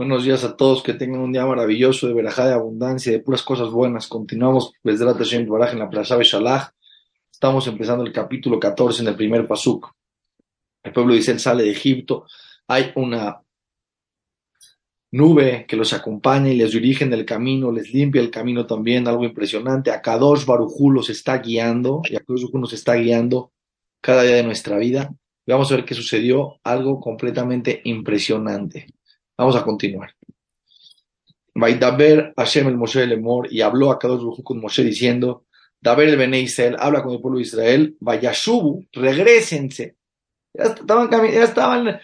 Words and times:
Buenos 0.00 0.24
días 0.24 0.44
a 0.44 0.56
todos, 0.56 0.82
que 0.82 0.94
tengan 0.94 1.20
un 1.20 1.30
día 1.30 1.44
maravilloso 1.44 2.06
de 2.06 2.14
verajá, 2.14 2.46
de 2.46 2.54
abundancia, 2.54 3.12
de 3.12 3.20
puras 3.20 3.42
cosas 3.42 3.68
buenas. 3.68 4.08
Continuamos 4.08 4.72
desde 4.82 5.04
la 5.04 5.14
Tashem 5.14 5.46
Baraj 5.46 5.74
en 5.74 5.78
la 5.78 5.90
Plaza 5.90 6.16
de 6.16 6.24
Shalach. 6.24 6.70
Estamos 7.30 7.66
empezando 7.66 8.02
el 8.02 8.10
capítulo 8.10 8.58
14 8.58 9.02
en 9.02 9.08
el 9.08 9.14
primer 9.14 9.46
pasuk. 9.46 9.92
El 10.82 10.94
pueblo 10.94 11.12
de 11.12 11.18
Israel 11.18 11.38
sale 11.38 11.64
de 11.64 11.72
Egipto. 11.72 12.24
Hay 12.66 12.92
una 12.94 13.42
nube 15.10 15.66
que 15.68 15.76
los 15.76 15.92
acompaña 15.92 16.48
y 16.48 16.56
les 16.56 16.72
dirige 16.72 17.04
en 17.04 17.12
el 17.12 17.26
camino, 17.26 17.70
les 17.70 17.92
limpia 17.92 18.22
el 18.22 18.30
camino 18.30 18.64
también, 18.64 19.06
algo 19.06 19.24
impresionante. 19.24 19.90
A 19.90 20.00
Kadosh 20.00 20.46
Barujú 20.46 20.92
los 20.92 21.10
está 21.10 21.36
guiando 21.40 22.00
y 22.08 22.16
a 22.16 22.20
Kadosh 22.20 22.50
nos 22.54 22.72
está 22.72 22.94
guiando 22.94 23.52
cada 24.00 24.22
día 24.22 24.36
de 24.36 24.44
nuestra 24.44 24.78
vida. 24.78 25.12
Y 25.44 25.52
vamos 25.52 25.70
a 25.70 25.76
ver 25.76 25.84
qué 25.84 25.94
sucedió, 25.94 26.58
algo 26.64 27.00
completamente 27.00 27.82
impresionante. 27.84 28.86
Vamos 29.40 29.56
a 29.56 29.64
continuar. 29.64 30.14
Vaidaber 31.54 32.34
Hashem 32.36 32.68
el 32.68 32.76
Moshe 32.76 33.02
el 33.02 33.12
Emor 33.12 33.50
y 33.50 33.62
habló 33.62 33.90
a 33.90 33.98
Kadosh 33.98 34.18
Baruj 34.18 34.42
con 34.44 34.60
Moshe 34.60 34.84
diciendo, 34.84 35.46
Daber 35.80 36.10
el 36.10 36.18
Bene 36.18 36.40
Israel, 36.40 36.76
habla 36.78 37.02
con 37.02 37.14
el 37.14 37.22
pueblo 37.22 37.38
de 37.38 37.44
Israel, 37.44 37.96
Vayashubu, 38.00 38.86
regresense. 38.92 39.96
Ya 40.52 40.64
estaban, 40.64 41.08
ya 41.10 41.44
estaban 41.44 42.00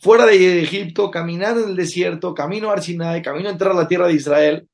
fuera 0.00 0.24
de 0.24 0.62
Egipto, 0.62 1.10
caminando 1.10 1.62
en 1.62 1.68
el 1.68 1.76
desierto, 1.76 2.32
camino 2.32 2.70
a 2.70 2.72
Arsinai, 2.72 3.20
camino 3.20 3.50
a 3.50 3.52
entrar 3.52 3.72
a 3.72 3.74
la 3.74 3.86
tierra 3.86 4.06
de 4.06 4.14
Israel. 4.14 4.66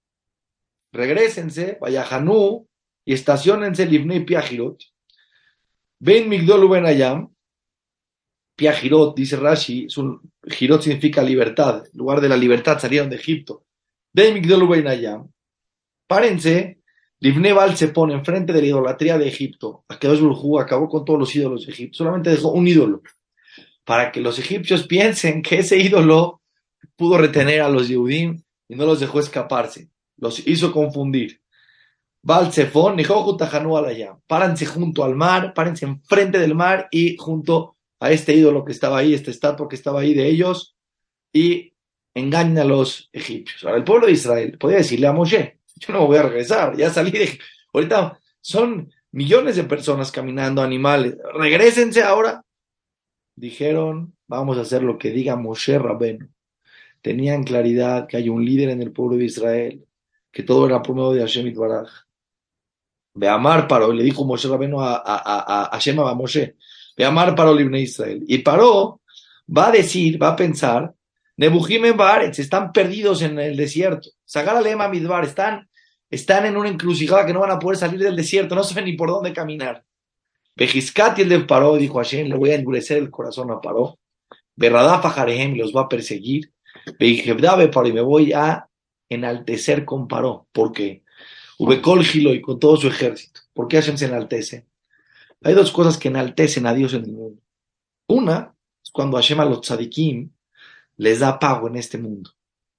Regrésense, 0.93 1.79
Vayahanú, 1.81 2.65
y 3.05 3.15
estacionense 3.15 3.87
Livnei 3.87 4.25
Piajirot. 4.25 4.81
Ven 5.99 6.29
Migdol 6.29 6.69
Ben 6.69 6.87
Ayam, 6.87 7.32
Pia 8.55 8.73
Girot, 8.73 9.17
dice 9.17 9.37
Rashi, 9.37 9.87
es 9.87 9.97
un, 9.97 10.21
Girot 10.45 10.83
significa 10.83 11.23
libertad, 11.23 11.85
en 11.91 11.99
lugar 11.99 12.21
de 12.21 12.29
la 12.29 12.37
libertad 12.37 12.79
salieron 12.79 13.09
de 13.09 13.17
Egipto. 13.17 13.65
De 14.13 14.33
Migdol 14.33 14.69
párense, 16.07 16.83
Livneval 17.21 17.77
se 17.77 17.89
pone 17.89 18.15
enfrente 18.15 18.53
de 18.53 18.61
la 18.61 18.67
idolatría 18.67 19.17
de 19.17 19.29
Egipto. 19.29 19.85
Akedosh 19.89 20.21
Burjú 20.21 20.59
acabó 20.59 20.89
con 20.89 21.05
todos 21.05 21.21
los 21.21 21.35
ídolos 21.35 21.65
de 21.65 21.73
Egipto, 21.73 21.99
solamente 21.99 22.31
dejó 22.31 22.51
un 22.51 22.67
ídolo, 22.67 23.03
para 23.85 24.11
que 24.11 24.21
los 24.21 24.39
egipcios 24.39 24.87
piensen 24.87 25.41
que 25.41 25.61
ese 25.61 25.79
ídolo 25.79 26.43
pudo 26.97 27.19
retener 27.19 27.61
a 27.61 27.69
los 27.69 27.89
Yehudim 27.89 28.43
y 28.69 28.75
no 28.75 28.87
los 28.87 29.01
dejó 29.01 29.21
escaparse, 29.21 29.89
los 30.17 30.47
hizo 30.47 30.73
confundir. 30.73 31.41
Val 32.25 32.53
Sefón, 32.53 32.99
Alayam, 32.99 34.21
párense 34.27 34.67
junto 34.67 35.03
al 35.03 35.15
mar, 35.15 35.55
párense 35.55 35.85
enfrente 35.85 36.39
del 36.39 36.55
mar 36.55 36.89
y 36.91 37.17
junto 37.17 37.72
a 38.03 38.11
este 38.11 38.35
ídolo 38.35 38.65
que 38.65 38.73
estaba 38.73 38.99
ahí, 38.99 39.15
esta 39.15 39.31
estatua 39.31 39.69
que 39.69 39.77
estaba 39.77 40.01
ahí 40.01 40.13
de 40.13 40.27
ellos, 40.27 40.75
y 41.33 41.73
engañan 42.15 42.59
a 42.59 42.65
los 42.65 43.09
egipcios. 43.13 43.63
Ahora, 43.63 43.77
el 43.77 43.85
pueblo 43.85 44.07
de 44.07 44.13
Israel 44.13 44.59
podía 44.59 44.79
decirle 44.79 45.07
a 45.07 45.13
Moshe, 45.13 45.59
yo 45.77 45.95
no 45.95 46.09
voy 46.09 46.17
a 46.17 46.25
regresar, 46.25 46.77
ya 46.77 46.91
salí 46.91 47.13
de... 47.13 47.39
Ahorita 47.73 48.19
son 48.41 48.93
millones 49.13 49.55
de 49.55 49.63
personas 49.63 50.11
caminando, 50.11 50.63
animales, 50.63 51.17
regresense 51.35 52.03
ahora. 52.03 52.45
Dijeron, 53.37 54.17
vamos 54.27 54.59
a 54.59 54.63
hacer 54.63 54.83
lo 54.83 54.99
que 54.99 55.11
diga 55.11 55.37
Moshe 55.37 55.79
Rabenu. 55.79 56.29
Tenían 57.03 57.45
claridad 57.45 58.09
que 58.09 58.17
hay 58.17 58.29
un 58.29 58.45
líder 58.45 58.71
en 58.71 58.83
el 58.83 58.91
pueblo 58.91 59.17
de 59.17 59.27
Israel, 59.27 59.87
que 60.33 60.43
todo 60.43 60.67
era 60.67 60.83
por 60.83 60.97
medio 60.97 61.13
de 61.13 61.21
Hashem 61.21 61.47
Itbaraj. 61.47 61.89
Amar 63.29 63.69
paró, 63.69 63.93
le 63.93 64.03
dijo 64.03 64.25
Moshe 64.25 64.49
Rabenu 64.49 64.81
a, 64.81 64.97
a, 64.97 65.03
a, 65.05 65.65
a 65.67 65.71
Hashem 65.71 66.01
a 66.01 66.15
Moshe, 66.15 66.57
de 66.97 67.05
amar 67.05 67.35
Paró 67.35 67.55
Libne 67.55 67.81
Israel. 67.81 68.25
Y 68.27 68.39
Paró 68.39 69.01
va 69.55 69.69
a 69.69 69.73
decir, 69.73 70.23
va 70.23 70.29
a 70.29 70.37
pensar, 70.37 70.95
Nebujim 71.37 71.85
en 71.87 71.97
Baaretz, 71.97 72.39
están 72.39 72.73
perdidos 72.73 73.23
en 73.23 73.39
el 73.39 73.57
desierto. 73.57 74.11
Sagar 74.25 74.57
Alema 74.57 74.89
Midbar, 74.89 75.25
están, 75.25 75.69
están 76.11 76.47
en 76.47 76.57
una 76.57 76.69
encrucijada 76.69 77.27
que 77.27 77.33
no 77.33 77.41
van 77.41 77.51
a 77.51 77.59
poder 77.59 77.79
salir 77.79 78.01
del 78.01 78.17
desierto, 78.17 78.55
no 78.55 78.63
saben 78.63 78.85
ni 78.85 78.93
por 78.93 79.09
dónde 79.09 79.33
caminar. 79.33 79.85
Bejiscat 80.55 81.19
y 81.19 81.23
el 81.23 81.29
de 81.31 81.41
Paró 81.41 81.77
dijo 81.77 81.99
Hashem, 81.99 82.29
le 82.29 82.37
voy 82.37 82.51
a 82.51 82.57
endurecer 82.57 82.99
el 82.99 83.11
corazón 83.11 83.51
a 83.51 83.61
Paró. 83.61 83.99
Berradafa 84.55 85.11
Jarehem 85.11 85.57
los 85.57 85.75
va 85.75 85.83
a 85.83 85.89
perseguir. 85.89 86.53
Bejebdabe 86.99 87.69
Paró 87.69 87.89
y 87.89 87.93
me 87.93 88.03
voy 88.03 88.33
a 88.33 88.69
enaltecer 89.09 89.85
con 89.85 90.07
Paró. 90.07 90.47
¿Por 90.53 90.73
qué? 90.73 91.03
Ubecol 91.59 92.05
Gilo 92.05 92.35
y 92.35 92.43
con 92.43 92.59
todo 92.59 92.77
su 92.77 92.89
ejército. 92.89 93.41
¿Por 93.55 93.69
qué 93.69 93.77
Hashem 93.77 93.97
se 93.97 94.07
enaltece? 94.07 94.67
Hay 95.45 95.55
dos 95.55 95.73
cosas 95.73 95.99
que 95.99 96.09
enaltecen 96.09 96.67
a 96.67 96.75
Dios 96.75 96.95
en 96.95 97.05
el 97.05 97.13
mundo. 97.13 97.43
Una 98.07 98.55
es 98.83 98.91
cuando 98.91 99.17
Hashem 99.17 99.41
a 99.41 99.45
los 99.45 99.61
tzadikim 99.61 100.31
les 100.97 101.21
da 101.21 101.39
pago 101.39 101.69
en 101.69 101.77
este 101.77 101.99
mundo. 101.99 102.31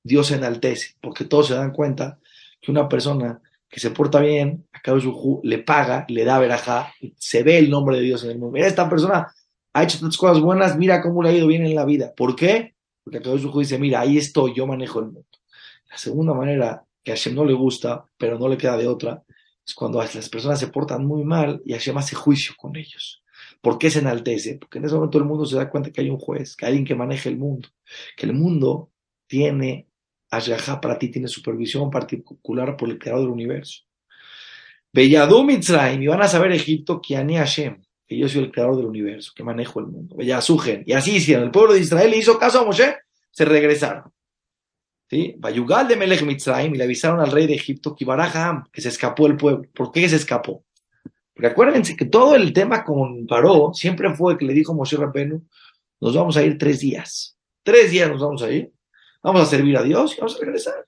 Dios 0.03 0.27
se 0.27 0.35
enaltece, 0.35 0.95
porque 1.01 1.25
todos 1.25 1.47
se 1.47 1.55
dan 1.55 1.71
cuenta 1.71 2.19
que 2.61 2.71
una 2.71 2.87
persona 2.87 3.41
que 3.69 3.79
se 3.79 3.91
porta 3.91 4.19
bien, 4.19 4.67
a 4.71 4.81
Kadosh 4.81 5.05
le 5.43 5.59
paga, 5.59 6.05
le 6.07 6.23
da 6.23 6.39
verajá, 6.39 6.93
y 7.01 7.13
se 7.17 7.41
ve 7.41 7.57
el 7.57 7.69
nombre 7.69 7.97
de 7.97 8.03
Dios 8.03 8.23
en 8.23 8.31
el 8.31 8.37
mundo. 8.37 8.53
Mira, 8.53 8.67
esta 8.67 8.87
persona 8.89 9.33
ha 9.73 9.83
hecho 9.83 9.99
tantas 9.99 10.17
cosas 10.17 10.39
buenas, 10.39 10.77
mira 10.77 11.01
cómo 11.01 11.23
le 11.23 11.29
ha 11.29 11.33
ido 11.33 11.47
bien 11.47 11.65
en 11.65 11.73
la 11.73 11.83
vida. 11.83 12.13
¿Por 12.15 12.35
qué? 12.35 12.75
Porque 13.03 13.21
Kadosh 13.21 13.51
dice, 13.57 13.79
mira, 13.79 14.01
ahí 14.01 14.17
estoy, 14.17 14.53
yo 14.53 14.67
manejo 14.67 14.99
el 14.99 15.05
mundo. 15.05 15.25
La 15.89 15.97
segunda 15.97 16.33
manera 16.33 16.83
que 17.03 17.11
a 17.11 17.15
Hashem 17.15 17.35
no 17.35 17.45
le 17.45 17.53
gusta, 17.53 18.05
pero 18.17 18.37
no 18.37 18.47
le 18.47 18.57
queda 18.57 18.77
de 18.77 18.87
otra, 18.87 19.23
es 19.65 19.73
cuando 19.73 19.99
las 19.99 20.29
personas 20.29 20.59
se 20.59 20.67
portan 20.67 21.05
muy 21.05 21.23
mal 21.23 21.61
y 21.65 21.73
Hashem 21.73 21.97
hace 21.97 22.15
juicio 22.15 22.53
con 22.57 22.75
ellos. 22.75 23.23
¿Por 23.61 23.77
qué 23.77 23.89
se 23.89 23.99
enaltece? 23.99 24.57
Porque 24.57 24.79
en 24.79 24.85
ese 24.85 24.95
momento 24.95 25.17
el 25.17 25.25
mundo 25.25 25.45
se 25.45 25.55
da 25.55 25.69
cuenta 25.69 25.91
que 25.91 26.01
hay 26.01 26.09
un 26.09 26.17
juez, 26.17 26.55
que 26.55 26.65
hay 26.65 26.71
alguien 26.71 26.85
que 26.85 26.95
maneja 26.95 27.29
el 27.29 27.37
mundo, 27.37 27.69
que 28.17 28.25
el 28.25 28.33
mundo 28.33 28.91
tiene 29.27 29.87
Ashgaha 30.29 30.81
para 30.81 30.97
ti, 30.97 31.09
tiene 31.09 31.27
supervisión 31.27 31.89
particular 31.89 32.75
por 32.75 32.89
el 32.89 32.99
creador 32.99 33.23
del 33.23 33.31
universo. 33.31 33.83
Beyadú 34.91 35.43
Mitzrayim, 35.43 36.03
y 36.03 36.07
van 36.07 36.21
a 36.21 36.27
saber 36.27 36.51
Egipto 36.51 37.01
que 37.01 37.17
Ani 37.17 37.37
Hashem, 37.37 37.81
que 38.05 38.17
yo 38.17 38.27
soy 38.27 38.43
el 38.43 38.51
creador 38.51 38.77
del 38.77 38.85
universo, 38.85 39.31
que 39.35 39.43
manejo 39.43 39.79
el 39.79 39.87
mundo. 39.87 40.15
Beyasugen, 40.15 40.83
y 40.85 40.93
así 40.93 41.15
hicieron. 41.15 41.45
El 41.45 41.51
pueblo 41.51 41.73
de 41.73 41.79
Israel 41.79 42.11
le 42.11 42.17
hizo 42.17 42.37
caso 42.37 42.59
a 42.59 42.65
Moshe, 42.65 42.95
se 43.31 43.45
regresaron. 43.45 44.11
¿Sí? 45.13 45.37
De 45.39 45.95
Melech 45.95 46.23
Mitzrayim 46.23 46.73
y 46.73 46.77
le 46.77 46.85
avisaron 46.85 47.19
al 47.19 47.31
rey 47.31 47.45
de 47.45 47.53
Egipto 47.53 47.95
que 47.95 48.81
se 48.81 48.89
escapó 48.89 49.27
el 49.27 49.37
pueblo. 49.37 49.67
¿Por 49.73 49.91
qué 49.91 50.09
se 50.09 50.15
escapó? 50.15 50.63
Porque 51.33 51.47
acuérdense 51.47 51.95
que 51.95 52.05
todo 52.05 52.35
el 52.35 52.51
tema 52.51 52.83
con 52.83 53.27
Paró 53.27 53.71
siempre 53.73 54.13
fue 54.15 54.37
que 54.37 54.45
le 54.45 54.53
dijo 54.53 54.73
Moshe 54.73 54.97
Rabenu, 54.97 55.45
nos 56.01 56.15
vamos 56.15 56.35
a 56.37 56.43
ir 56.43 56.57
tres 56.57 56.79
días. 56.79 57.37
Tres 57.63 57.91
días 57.91 58.09
nos 58.09 58.21
vamos 58.21 58.41
a 58.41 58.51
ir. 58.51 58.71
Vamos 59.21 59.41
a 59.41 59.45
servir 59.45 59.77
a 59.77 59.83
Dios 59.83 60.15
y 60.15 60.19
vamos 60.19 60.35
a 60.35 60.39
regresar. 60.39 60.85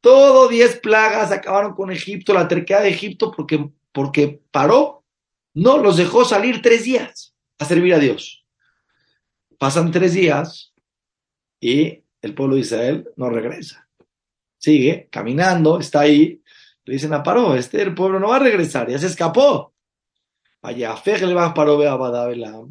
Todo 0.00 0.48
diez 0.48 0.78
plagas 0.80 1.30
acabaron 1.30 1.74
con 1.74 1.90
Egipto, 1.90 2.34
la 2.34 2.48
terquedad 2.48 2.82
de 2.82 2.90
Egipto, 2.90 3.30
porque, 3.30 3.70
porque 3.92 4.40
Paró 4.50 5.04
no 5.54 5.78
los 5.78 5.96
dejó 5.96 6.24
salir 6.24 6.62
tres 6.62 6.84
días 6.84 7.34
a 7.58 7.64
servir 7.64 7.94
a 7.94 7.98
Dios. 7.98 8.44
Pasan 9.58 9.90
tres 9.90 10.14
días 10.14 10.72
y 11.60 11.99
el 12.22 12.34
pueblo 12.34 12.54
de 12.56 12.62
Israel 12.62 13.08
no 13.16 13.30
regresa. 13.30 13.88
Sigue 14.58 15.08
caminando, 15.10 15.78
está 15.78 16.00
ahí. 16.00 16.42
Le 16.84 16.94
dicen 16.94 17.14
a 17.14 17.22
Paró, 17.22 17.54
este 17.54 17.80
el 17.82 17.94
pueblo 17.94 18.20
no 18.20 18.28
va 18.28 18.36
a 18.36 18.40
regresar, 18.40 18.88
ya 18.88 18.98
se 18.98 19.06
escapó. 19.06 19.72
Vaya, 20.62 20.94
le 21.04 21.34
va 21.34 21.46
a 21.46 22.66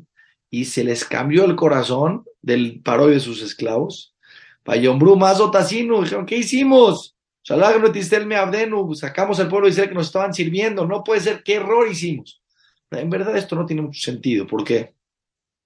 y 0.51 0.65
se 0.65 0.83
les 0.83 1.05
cambió 1.05 1.45
el 1.45 1.55
corazón 1.55 2.25
del 2.41 2.81
Paró 2.81 3.09
y 3.09 3.13
de 3.13 3.19
sus 3.19 3.41
esclavos. 3.41 4.15
Vaya, 4.65 4.93
más 4.93 5.39
Otasinu, 5.39 6.03
dijeron, 6.03 6.25
¿qué 6.25 6.37
hicimos? 6.37 7.15
Sacamos 7.41 9.39
al 9.39 9.47
pueblo 9.47 9.65
de 9.65 9.71
Israel 9.71 9.89
que 9.89 9.95
nos 9.95 10.07
estaban 10.07 10.33
sirviendo, 10.33 10.85
no 10.85 11.03
puede 11.03 11.21
ser, 11.21 11.41
¿qué 11.41 11.55
error 11.55 11.87
hicimos? 11.89 12.43
En 12.91 13.09
verdad 13.09 13.35
esto 13.37 13.55
no 13.55 13.65
tiene 13.65 13.81
mucho 13.81 14.01
sentido, 14.01 14.45
¿por 14.45 14.63
qué? 14.63 14.93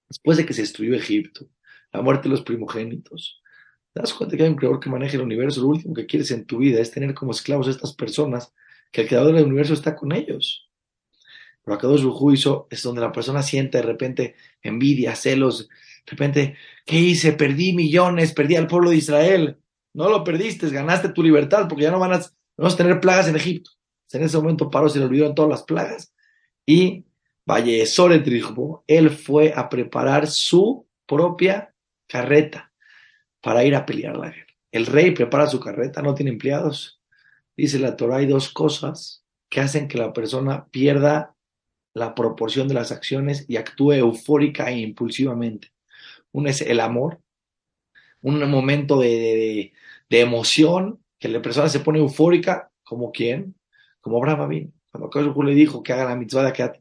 Después 0.08 0.38
de 0.38 0.46
que 0.46 0.54
se 0.54 0.62
destruyó 0.62 0.94
Egipto, 0.94 1.46
la 1.92 2.00
muerte 2.00 2.24
de 2.24 2.30
los 2.30 2.42
primogénitos, 2.42 3.42
¿Te 3.94 4.00
das 4.00 4.12
cuenta 4.12 4.36
que 4.36 4.42
hay 4.42 4.48
un 4.48 4.56
creador 4.56 4.80
que 4.80 4.90
maneja 4.90 5.14
el 5.14 5.22
universo? 5.22 5.60
Lo 5.60 5.68
último 5.68 5.94
que 5.94 6.04
quieres 6.04 6.32
en 6.32 6.46
tu 6.46 6.58
vida 6.58 6.80
es 6.80 6.90
tener 6.90 7.14
como 7.14 7.30
esclavos 7.30 7.68
a 7.68 7.70
estas 7.70 7.94
personas, 7.94 8.52
que 8.90 9.02
el 9.02 9.08
creador 9.08 9.36
del 9.36 9.44
universo 9.44 9.72
está 9.72 9.94
con 9.94 10.10
ellos. 10.10 10.68
Pero 11.64 11.76
acá 11.76 11.86
dos 11.86 12.02
hizo 12.32 12.66
es 12.70 12.82
donde 12.82 13.00
la 13.00 13.12
persona 13.12 13.40
siente 13.44 13.78
de 13.78 13.84
repente 13.84 14.34
envidia, 14.62 15.14
celos, 15.14 15.68
de 15.68 16.10
repente, 16.10 16.56
¿qué 16.84 16.98
hice? 16.98 17.34
Perdí 17.34 17.72
millones, 17.72 18.32
perdí 18.32 18.56
al 18.56 18.66
pueblo 18.66 18.90
de 18.90 18.96
Israel. 18.96 19.58
No 19.92 20.10
lo 20.10 20.24
perdiste, 20.24 20.68
ganaste 20.70 21.10
tu 21.10 21.22
libertad 21.22 21.68
porque 21.68 21.84
ya 21.84 21.92
no 21.92 22.00
van 22.00 22.14
a, 22.14 22.20
vamos 22.56 22.74
a 22.74 22.76
tener 22.76 22.98
plagas 22.98 23.28
en 23.28 23.36
Egipto. 23.36 23.70
En 24.10 24.24
ese 24.24 24.36
momento 24.36 24.70
paró, 24.70 24.88
se 24.88 24.98
le 24.98 25.04
olvidaron 25.04 25.36
todas 25.36 25.50
las 25.52 25.62
plagas. 25.62 26.12
Y 26.66 27.04
Vallesor 27.46 28.20
trigo, 28.24 28.82
él 28.88 29.10
fue 29.10 29.52
a 29.54 29.68
preparar 29.68 30.26
su 30.26 30.84
propia 31.06 31.72
carreta 32.08 32.73
para 33.44 33.62
ir 33.62 33.74
a 33.76 33.84
pelear 33.84 34.16
la 34.16 34.30
guerra. 34.30 34.54
El 34.72 34.86
rey 34.86 35.10
prepara 35.10 35.46
su 35.46 35.60
carreta, 35.60 36.00
no 36.00 36.14
tiene 36.14 36.30
empleados. 36.30 36.98
Dice 37.54 37.78
la 37.78 37.94
Torah, 37.94 38.16
hay 38.16 38.26
dos 38.26 38.48
cosas 38.48 39.22
que 39.50 39.60
hacen 39.60 39.86
que 39.86 39.98
la 39.98 40.14
persona 40.14 40.66
pierda 40.70 41.36
la 41.92 42.14
proporción 42.14 42.68
de 42.68 42.74
las 42.74 42.90
acciones 42.90 43.44
y 43.46 43.58
actúe 43.58 43.92
eufórica 43.92 44.70
e 44.70 44.78
impulsivamente. 44.78 45.72
Uno 46.32 46.48
es 46.48 46.62
el 46.62 46.80
amor. 46.80 47.20
un 48.22 48.50
momento 48.50 48.98
de, 48.98 49.74
de, 50.08 50.20
emoción, 50.20 51.04
que 51.18 51.28
la 51.28 51.42
persona 51.42 51.68
se 51.68 51.80
pone 51.80 51.98
eufórica, 51.98 52.70
como 52.82 53.12
quién, 53.12 53.54
como 54.00 54.16
Abraham 54.16 54.48
vino. 54.48 54.72
Cuando 54.90 55.08
Akadosh 55.08 55.44
le 55.44 55.54
dijo 55.54 55.82
que 55.82 55.92
haga 55.92 56.06
la 56.06 56.16
mitzvah 56.16 56.44
de 56.44 56.48
Akiat 56.48 56.78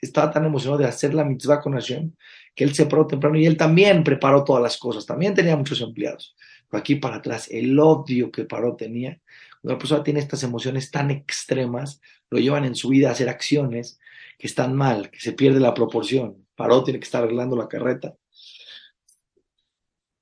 estaba 0.00 0.30
tan 0.30 0.44
emocionado 0.44 0.78
de 0.78 0.86
hacer 0.86 1.12
la 1.12 1.24
mitzvah 1.24 1.60
con 1.60 1.72
Hashem, 1.72 2.12
que 2.54 2.64
él 2.64 2.74
se 2.74 2.86
paró 2.86 3.06
temprano 3.06 3.36
y 3.38 3.46
él 3.46 3.56
también 3.56 4.04
preparó 4.04 4.44
todas 4.44 4.62
las 4.62 4.78
cosas, 4.78 5.06
también 5.06 5.34
tenía 5.34 5.56
muchos 5.56 5.80
empleados. 5.80 6.36
Pero 6.68 6.80
aquí 6.80 6.96
para 6.96 7.16
atrás, 7.16 7.48
el 7.50 7.78
odio 7.78 8.30
que 8.32 8.44
Paró 8.44 8.74
tenía, 8.74 9.20
cuando 9.60 9.74
la 9.74 9.78
persona 9.78 10.02
tiene 10.02 10.20
estas 10.20 10.42
emociones 10.42 10.90
tan 10.90 11.10
extremas, 11.10 12.00
lo 12.30 12.38
llevan 12.38 12.64
en 12.64 12.74
su 12.74 12.88
vida 12.88 13.08
a 13.08 13.12
hacer 13.12 13.28
acciones 13.28 14.00
que 14.38 14.46
están 14.46 14.74
mal, 14.74 15.10
que 15.10 15.20
se 15.20 15.32
pierde 15.32 15.60
la 15.60 15.74
proporción. 15.74 16.46
Paró 16.56 16.82
tiene 16.82 16.98
que 16.98 17.04
estar 17.04 17.22
arreglando 17.22 17.56
la 17.56 17.68
carreta. 17.68 18.16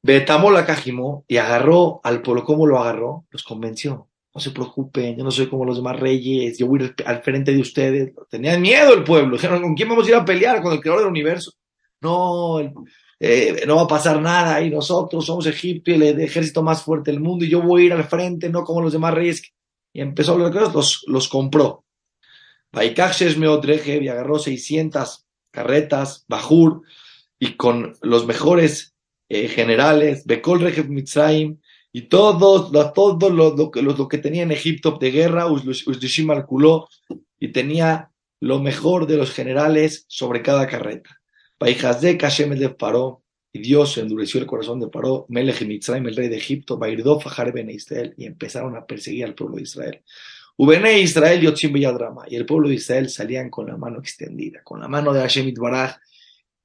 Betamó 0.03 0.51
la 0.51 0.67
cajimó 0.67 1.25
y 1.29 1.37
agarró 1.37 2.01
al 2.05 2.23
pueblo. 2.23 2.45
¿Cómo 2.45 2.67
lo 2.67 2.79
agarró? 2.79 3.25
Los 3.31 3.45
convenció. 3.45 4.09
No 4.35 4.41
se 4.41 4.51
preocupen, 4.51 5.17
yo 5.17 5.25
no 5.25 5.31
soy 5.31 5.49
como 5.49 5.65
los 5.65 5.77
demás 5.77 6.01
reyes, 6.01 6.59
yo 6.59 6.67
voy 6.67 6.93
al 7.05 7.23
frente 7.23 7.53
de 7.53 7.61
ustedes. 7.61 8.13
Tenían 8.29 8.61
miedo 8.61 8.95
el 8.95 9.05
pueblo. 9.05 9.37
Dijeron, 9.37 9.63
¿con 9.63 9.75
quién 9.75 9.89
vamos 9.89 10.07
a 10.07 10.11
ir 10.11 10.17
a 10.17 10.25
pelear? 10.25 10.63
Con 10.63 10.73
el 10.73 10.81
creador 10.81 11.03
del 11.03 11.11
universo. 11.11 11.53
No, 12.03 12.61
eh, 13.21 13.63
no 13.67 13.77
va 13.77 13.83
a 13.83 13.87
pasar 13.87 14.21
nada 14.21 14.61
y 14.63 14.71
nosotros 14.71 15.25
somos 15.25 15.47
Egipto 15.47 15.91
y 15.91 15.95
el 15.95 16.21
ejército 16.21 16.63
más 16.63 16.83
fuerte 16.83 17.11
del 17.13 17.21
mundo 17.21 17.45
y 17.45 17.49
yo 17.49 17.63
voy 17.63 17.83
a 17.83 17.87
ir 17.87 17.93
al 17.93 18.05
frente, 18.05 18.49
no 18.49 18.65
como 18.65 18.83
los 18.83 18.93
demás 18.93 19.15
reyes. 19.15 19.43
Y 19.93 20.01
empezó 20.01 20.33
a 20.33 20.35
hablar 20.35 20.73
los, 20.75 21.05
los 21.07 21.29
compró. 21.29 21.85
Y 22.75 24.09
agarró 24.09 24.39
600 24.39 25.27
carretas, 25.51 26.25
Bajur, 26.27 26.83
y 27.39 27.57
con 27.57 27.95
los 28.03 28.27
mejores 28.27 28.95
eh, 29.29 29.49
generales, 29.49 30.25
Bekol 30.25 30.61
Rejev 30.61 30.89
Mitzrayim, 30.89 31.59
y 31.93 32.03
todos, 32.03 32.73
todo 32.95 33.31
lo, 33.31 33.55
lo, 33.55 33.71
lo, 33.75 34.09
que 34.09 34.19
tenía 34.19 34.43
en 34.45 34.53
Egipto 34.53 34.97
de 34.99 35.11
guerra, 35.11 35.47
Usdishim 35.47 36.31
al 36.31 36.47
y 37.39 37.49
tenía 37.49 38.11
lo 38.41 38.61
mejor 38.61 39.07
de 39.07 39.19
los 39.19 39.31
generales 39.31 40.07
sobre 40.09 40.43
cada 40.43 40.67
carreta. 40.67 41.22
De 41.63 42.19
Hashem 42.19 42.53
el 42.53 42.75
Paró, 42.75 43.23
y 43.53 43.61
Dios 43.61 43.99
endureció 43.99 44.41
el 44.41 44.47
corazón 44.47 44.81
de 44.81 44.89
Paró, 44.89 45.27
Melech 45.29 45.63
Mitzrayim, 45.63 46.07
el 46.07 46.17
rey 46.17 46.29
de 46.29 46.37
Egipto, 46.37 46.79
Bairdó 46.79 47.21
Fajar 47.21 47.53
Ben 47.53 47.71
Israel, 47.71 48.15
y 48.17 48.25
empezaron 48.27 48.77
a 48.77 48.87
perseguir 48.87 49.25
al 49.25 49.35
pueblo 49.35 49.57
de 49.57 49.63
Israel. 49.63 50.03
Ubene 50.57 51.01
Israel 51.01 51.43
y 51.43 51.83
Drama, 51.83 52.25
y 52.29 52.37
el 52.37 52.47
pueblo 52.47 52.69
de 52.69 52.77
Israel 52.77 53.09
salían 53.09 53.51
con 53.51 53.67
la 53.67 53.77
mano 53.77 53.99
extendida, 53.99 54.63
con 54.63 54.81
la 54.81 54.89
mano 54.89 55.13
de 55.13 55.21
Hashem 55.21 55.53
Baraj. 55.55 55.97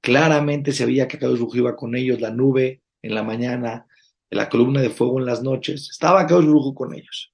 Claramente 0.02 0.72
se 0.72 0.86
veía 0.86 1.08
que 1.08 1.18
Kadosh 1.18 1.56
iba 1.56 1.76
con 1.76 1.96
ellos, 1.96 2.22
la 2.22 2.30
nube 2.30 2.82
en 3.02 3.16
la 3.16 3.24
mañana, 3.24 3.88
la 4.30 4.50
columna 4.50 4.82
de 4.82 4.90
fuego 4.90 5.20
en 5.20 5.26
las 5.26 5.42
noches. 5.42 5.90
Estaba 5.90 6.28
Kadosh 6.28 6.74
con 6.74 6.94
ellos. 6.94 7.34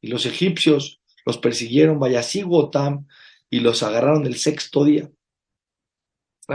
y 0.00 0.08
los 0.08 0.26
egipcios 0.26 1.00
los 1.26 1.38
persiguieron, 1.38 1.98
Vayasigotam, 1.98 3.06
y 3.50 3.60
los 3.60 3.82
agarraron 3.82 4.26
el 4.26 4.36
sexto 4.36 4.84
día. 4.84 5.10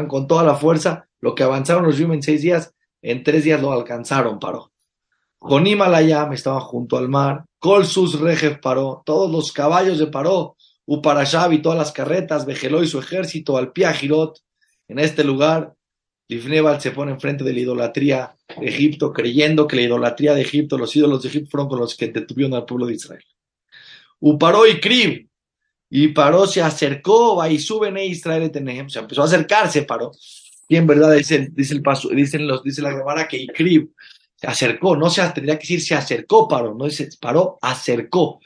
Con 0.07 0.27
toda 0.27 0.43
la 0.43 0.55
fuerza, 0.55 1.07
lo 1.21 1.33
que 1.33 1.43
avanzaron 1.43 1.85
los 1.85 1.99
en 1.99 2.21
seis 2.21 2.41
días, 2.41 2.73
en 3.01 3.23
tres 3.23 3.45
días 3.45 3.61
lo 3.61 3.71
alcanzaron, 3.71 4.39
paró. 4.39 4.71
Con 5.39 5.65
Himalayam 5.65 6.33
estaban 6.33 6.59
junto 6.61 6.97
al 6.97 7.07
mar, 7.07 7.45
Colsus 7.59 8.19
Rejev 8.19 8.59
paró, 8.59 9.03
todos 9.05 9.31
los 9.31 9.51
caballos 9.53 9.97
de 9.97 10.07
paró, 10.07 10.57
Uparashab 10.85 11.53
y 11.53 11.61
todas 11.61 11.77
las 11.77 11.91
carretas, 11.91 12.45
Vejeló 12.45 12.83
y 12.83 12.87
su 12.87 12.99
ejército, 12.99 13.57
al 13.57 13.71
Girot, 13.73 14.39
en 14.87 14.99
este 14.99 15.23
lugar, 15.23 15.73
Lifnebal 16.27 16.81
se 16.81 16.91
pone 16.91 17.11
enfrente 17.11 17.43
de 17.43 17.53
la 17.53 17.59
idolatría 17.59 18.35
de 18.59 18.67
Egipto, 18.67 19.13
creyendo 19.13 19.67
que 19.67 19.75
la 19.75 19.83
idolatría 19.83 20.33
de 20.33 20.41
Egipto, 20.41 20.77
los 20.77 20.95
ídolos 20.95 21.21
de 21.21 21.29
Egipto 21.29 21.51
fueron 21.51 21.69
con 21.69 21.79
los 21.79 21.95
que 21.95 22.07
detuvieron 22.07 22.55
al 22.55 22.65
pueblo 22.65 22.87
de 22.87 22.95
Israel. 22.95 23.23
Uparó 24.19 24.65
y 24.65 24.79
Krib, 24.79 25.29
y 25.89 26.09
Paró 26.09 26.47
se 26.47 26.61
acercó, 26.61 27.45
y 27.47 27.59
suben 27.59 27.97
a 27.97 28.03
Israel 28.03 28.51
se 28.87 28.99
empezó 28.99 29.21
a 29.21 29.25
acercarse, 29.25 29.83
Paró. 29.83 30.11
Y 30.67 30.77
en 30.77 30.87
verdad 30.87 31.13
dice, 31.13 31.49
dice 31.51 31.75
el 31.75 31.81
paso, 31.81 32.09
dicen 32.09 32.47
los, 32.47 32.63
dice 32.63 32.81
la 32.81 32.91
Gemara 32.91 33.27
que 33.27 33.45
se 34.35 34.47
acercó, 34.47 34.95
no 34.95 35.09
se 35.09 35.21
tendría 35.29 35.55
que 35.57 35.63
decir 35.63 35.81
se 35.81 35.95
acercó, 35.95 36.47
paró, 36.47 36.73
no 36.73 36.85
dice 36.85 37.07
paró, 37.19 37.57
acercó. 37.61 38.39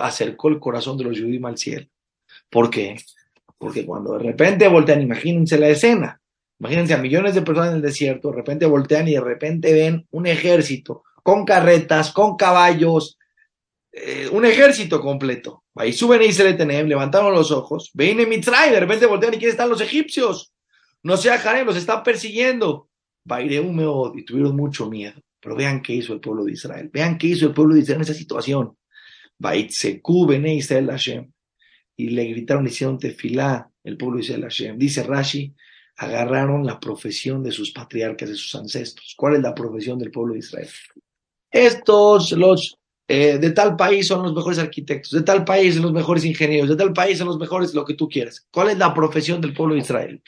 acercó 0.00 0.48
el 0.48 0.60
corazón 0.60 0.96
de 0.96 1.04
los 1.04 1.18
judíos 1.18 1.44
al 1.44 1.58
cielo. 1.58 1.86
¿Por 2.48 2.70
qué? 2.70 2.96
Porque 3.58 3.84
cuando 3.84 4.16
de 4.16 4.20
repente 4.20 4.68
voltean, 4.68 5.02
imagínense 5.02 5.58
la 5.58 5.68
escena, 5.68 6.20
imagínense 6.58 6.94
a 6.94 6.98
millones 6.98 7.34
de 7.34 7.42
personas 7.42 7.70
en 7.70 7.76
el 7.76 7.82
desierto, 7.82 8.30
de 8.30 8.36
repente 8.36 8.66
voltean 8.66 9.08
y 9.08 9.12
de 9.12 9.20
repente 9.20 9.72
ven 9.72 10.06
un 10.10 10.26
ejército 10.26 11.02
con 11.22 11.44
carretas, 11.44 12.12
con 12.12 12.36
caballos, 12.36 13.18
eh, 13.92 14.28
un 14.30 14.44
ejército 14.44 15.00
completo. 15.00 15.64
Ahí 15.74 15.92
suben 15.92 16.22
y 16.22 16.32
se 16.32 16.44
le 16.44 16.84
levantaron 16.84 17.32
los 17.32 17.50
ojos, 17.50 17.90
ven 17.94 18.20
en 18.20 18.28
Mitzray, 18.28 18.70
de 18.70 18.80
repente 18.80 19.06
voltean 19.06 19.34
y 19.34 19.38
quién 19.38 19.50
están 19.50 19.68
los 19.68 19.80
egipcios. 19.80 20.52
No 21.02 21.16
sea 21.16 21.38
Jarem, 21.38 21.66
los 21.66 21.76
están 21.76 22.02
persiguiendo. 22.02 22.88
Baireumeod 23.24 24.16
y 24.16 24.24
tuvieron 24.24 24.56
mucho 24.56 24.88
miedo. 24.88 25.20
Pero 25.40 25.56
vean 25.56 25.80
qué 25.80 25.94
hizo 25.94 26.12
el 26.12 26.20
pueblo 26.20 26.44
de 26.44 26.52
Israel. 26.52 26.90
Vean 26.92 27.16
qué 27.16 27.28
hizo 27.28 27.46
el 27.46 27.54
pueblo 27.54 27.74
de 27.74 27.80
Israel 27.80 27.96
en 27.96 28.02
esa 28.02 28.14
situación. 28.14 28.76
Baitseku 29.38 30.26
bene 30.26 30.54
Israel 30.54 30.88
Hashem. 30.90 31.32
Y 31.96 32.10
le 32.10 32.24
gritaron, 32.24 32.66
hicieron 32.66 32.98
tefilá 32.98 33.70
el 33.82 33.96
pueblo 33.96 34.18
de 34.18 34.24
Israel 34.24 34.42
Hashem. 34.42 34.78
Dice 34.78 35.02
Rashi, 35.02 35.54
agarraron 35.96 36.64
la 36.64 36.78
profesión 36.78 37.42
de 37.42 37.50
sus 37.50 37.72
patriarcas, 37.72 38.28
de 38.28 38.36
sus 38.36 38.54
ancestros. 38.54 39.14
¿Cuál 39.16 39.36
es 39.36 39.42
la 39.42 39.54
profesión 39.54 39.98
del 39.98 40.10
pueblo 40.10 40.34
de 40.34 40.40
Israel? 40.40 40.68
Estos, 41.50 42.32
los 42.32 42.78
eh, 43.12 43.38
de 43.38 43.50
tal 43.50 43.74
país 43.74 44.06
son 44.06 44.22
los 44.22 44.32
mejores 44.32 44.60
arquitectos, 44.60 45.10
de 45.10 45.22
tal 45.22 45.44
país 45.44 45.74
son 45.74 45.82
los 45.82 45.92
mejores 45.92 46.24
ingenieros, 46.24 46.68
de 46.68 46.76
tal 46.76 46.92
país 46.92 47.18
son 47.18 47.26
los 47.26 47.40
mejores 47.40 47.74
lo 47.74 47.84
que 47.84 47.94
tú 47.94 48.08
quieras. 48.08 48.46
¿Cuál 48.52 48.70
es 48.70 48.78
la 48.78 48.94
profesión 48.94 49.40
del 49.40 49.52
pueblo 49.52 49.74
de 49.74 49.80
Israel? 49.80 50.22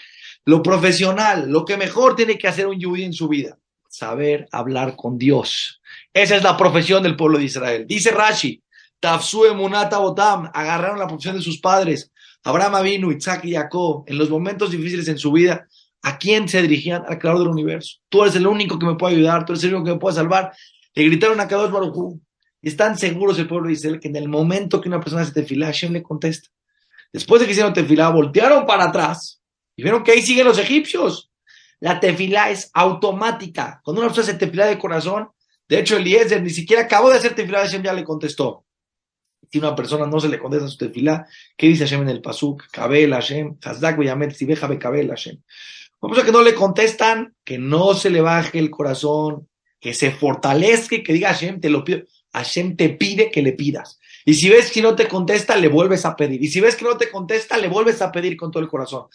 Lo 0.45 0.65
profesional, 0.65 1.49
lo 1.49 1.65
que 1.65 1.77
mejor 1.77 2.17
tiene 2.17 2.37
que 2.37 2.49
hacer 2.49 2.67
un 2.67 2.81
yudí 2.81 3.05
en 3.05 3.13
su 3.13 3.29
vida, 3.29 3.57
saber 3.89 4.49
hablar 4.51 4.97
con 4.97 5.17
Dios. 5.17 5.81
Esa 6.13 6.35
es 6.35 6.43
la 6.43 6.57
profesión 6.57 7.05
del 7.05 7.15
pueblo 7.15 7.39
de 7.39 7.45
Israel. 7.45 7.87
Dice 7.87 8.11
Rashi, 8.11 8.61
Tafsue 8.99 9.55
Munata 9.55 9.99
Botam, 9.99 10.51
agarraron 10.53 10.99
la 10.99 11.07
profesión 11.07 11.37
de 11.37 11.43
sus 11.43 11.61
padres. 11.61 12.11
Abraham 12.43 12.75
Avinu, 12.75 13.13
Isaac 13.13 13.45
y 13.45 13.53
Jacob, 13.53 14.03
en 14.09 14.19
los 14.19 14.29
momentos 14.29 14.73
difíciles 14.73 15.07
en 15.07 15.19
su 15.19 15.31
vida, 15.31 15.69
¿a 16.03 16.19
quién 16.19 16.49
se 16.49 16.61
dirigían? 16.61 17.05
Al 17.07 17.21
creador 17.21 17.43
del 17.43 17.53
universo. 17.53 17.99
Tú 18.09 18.23
eres 18.23 18.35
el 18.35 18.49
único 18.49 18.77
que 18.77 18.87
me 18.87 18.97
puede 18.97 19.15
ayudar, 19.15 19.45
tú 19.45 19.53
eres 19.53 19.63
el 19.63 19.73
único 19.75 19.85
que 19.85 19.93
me 19.93 20.01
puede 20.01 20.17
salvar. 20.17 20.53
Le 20.97 21.05
gritaron 21.05 21.39
a 21.39 21.47
Kadosh 21.47 21.71
Baruj 21.71 22.19
y 22.63 22.69
están 22.69 22.97
seguros 22.97 23.39
el 23.39 23.49
pueblo 23.49 23.67
de 23.67 23.75
Israel 23.75 23.99
que 24.01 24.09
en 24.09 24.17
el 24.17 24.29
momento 24.29 24.81
que 24.81 24.89
una 24.89 25.01
persona 25.01 25.25
se 25.25 25.33
tefilá, 25.33 25.67
Hashem 25.67 25.93
le 25.93 26.03
contesta. 26.03 26.49
Después 27.13 27.41
de 27.41 27.47
que 27.47 27.53
hicieron 27.53 27.75
tefilá, 27.75 28.09
voltearon 28.09 28.65
para 28.65 28.85
atrás 28.85 29.43
y 29.77 29.83
vieron 29.83 30.05
que 30.05 30.13
ahí 30.13 30.23
siguen 30.23 30.47
los 30.47 30.59
egipcios. 30.59 31.31
La 31.81 31.99
tefilá 31.99 32.51
es 32.51 32.71
automática. 32.73 33.81
Cuando 33.83 34.01
una 34.01 34.09
persona 34.09 34.29
hace 34.29 34.39
tefilá 34.39 34.67
de 34.67 34.79
corazón, 34.79 35.29
de 35.69 35.81
hecho 35.81 35.97
Eliezer 35.97 36.41
ni 36.41 36.51
siquiera 36.51 36.83
acabó 36.83 37.11
de 37.11 37.17
hacer 37.17 37.35
tefilá, 37.35 37.59
Hashem 37.59 37.83
ya 37.83 37.93
le 37.93 38.05
contestó. 38.05 38.65
Si 39.51 39.59
una 39.59 39.75
persona 39.75 40.07
no 40.07 40.21
se 40.21 40.29
le 40.29 40.39
contesta 40.39 40.69
su 40.69 40.79
tefilá, 40.79 41.27
¿qué 41.57 41.67
dice 41.67 41.85
Hashem 41.85 42.03
en 42.03 42.11
el 42.11 42.23
pasuk? 42.23 42.63
Kabel 42.71 43.13
Hashem, 43.13 43.59
Hazdak 43.63 43.99
Beyamet, 43.99 44.33
Sibeja 44.33 44.69
Bekabel 44.69 45.09
Hashem. 45.09 45.43
Vamos 46.01 46.19
a 46.19 46.25
que 46.25 46.33
no 46.33 46.43
le 46.43 46.55
contestan, 46.55 47.35
que 47.45 47.59
no 47.59 47.95
se 47.95 48.09
le 48.09 48.21
baje 48.21 48.59
el 48.61 48.71
corazón, 48.71 49.49
que 49.81 49.93
se 49.93 50.13
fortalezca 50.13 50.95
y 50.95 51.03
que 51.03 51.13
diga 51.13 51.29
Hashem, 51.29 51.61
te 51.61 51.69
lo 51.69 51.83
pido. 51.85 52.05
Hashem 52.33 52.77
te 52.77 52.91
pide 52.91 53.31
que 53.31 53.43
le 53.43 53.53
pidas. 53.53 53.99
Y 54.25 54.35
si 54.35 54.49
ves 54.49 54.71
que 54.71 54.83
no 54.83 54.95
te 54.95 55.09
contesta, 55.09 55.57
le 55.57 55.69
vuelves 55.69 56.05
a 56.05 56.17
pedir. 56.17 56.43
Y 56.43 56.49
si 56.49 56.61
ves 56.61 56.77
que 56.77 56.85
no 56.85 56.97
te 56.97 57.11
contesta, 57.11 57.59
le 57.59 57.69
vuelves 57.69 58.01
a 58.03 58.13
pedir 58.13 58.37
con 58.37 58.51
todo 58.51 58.63
el 58.63 58.69
corazón. 58.69 59.07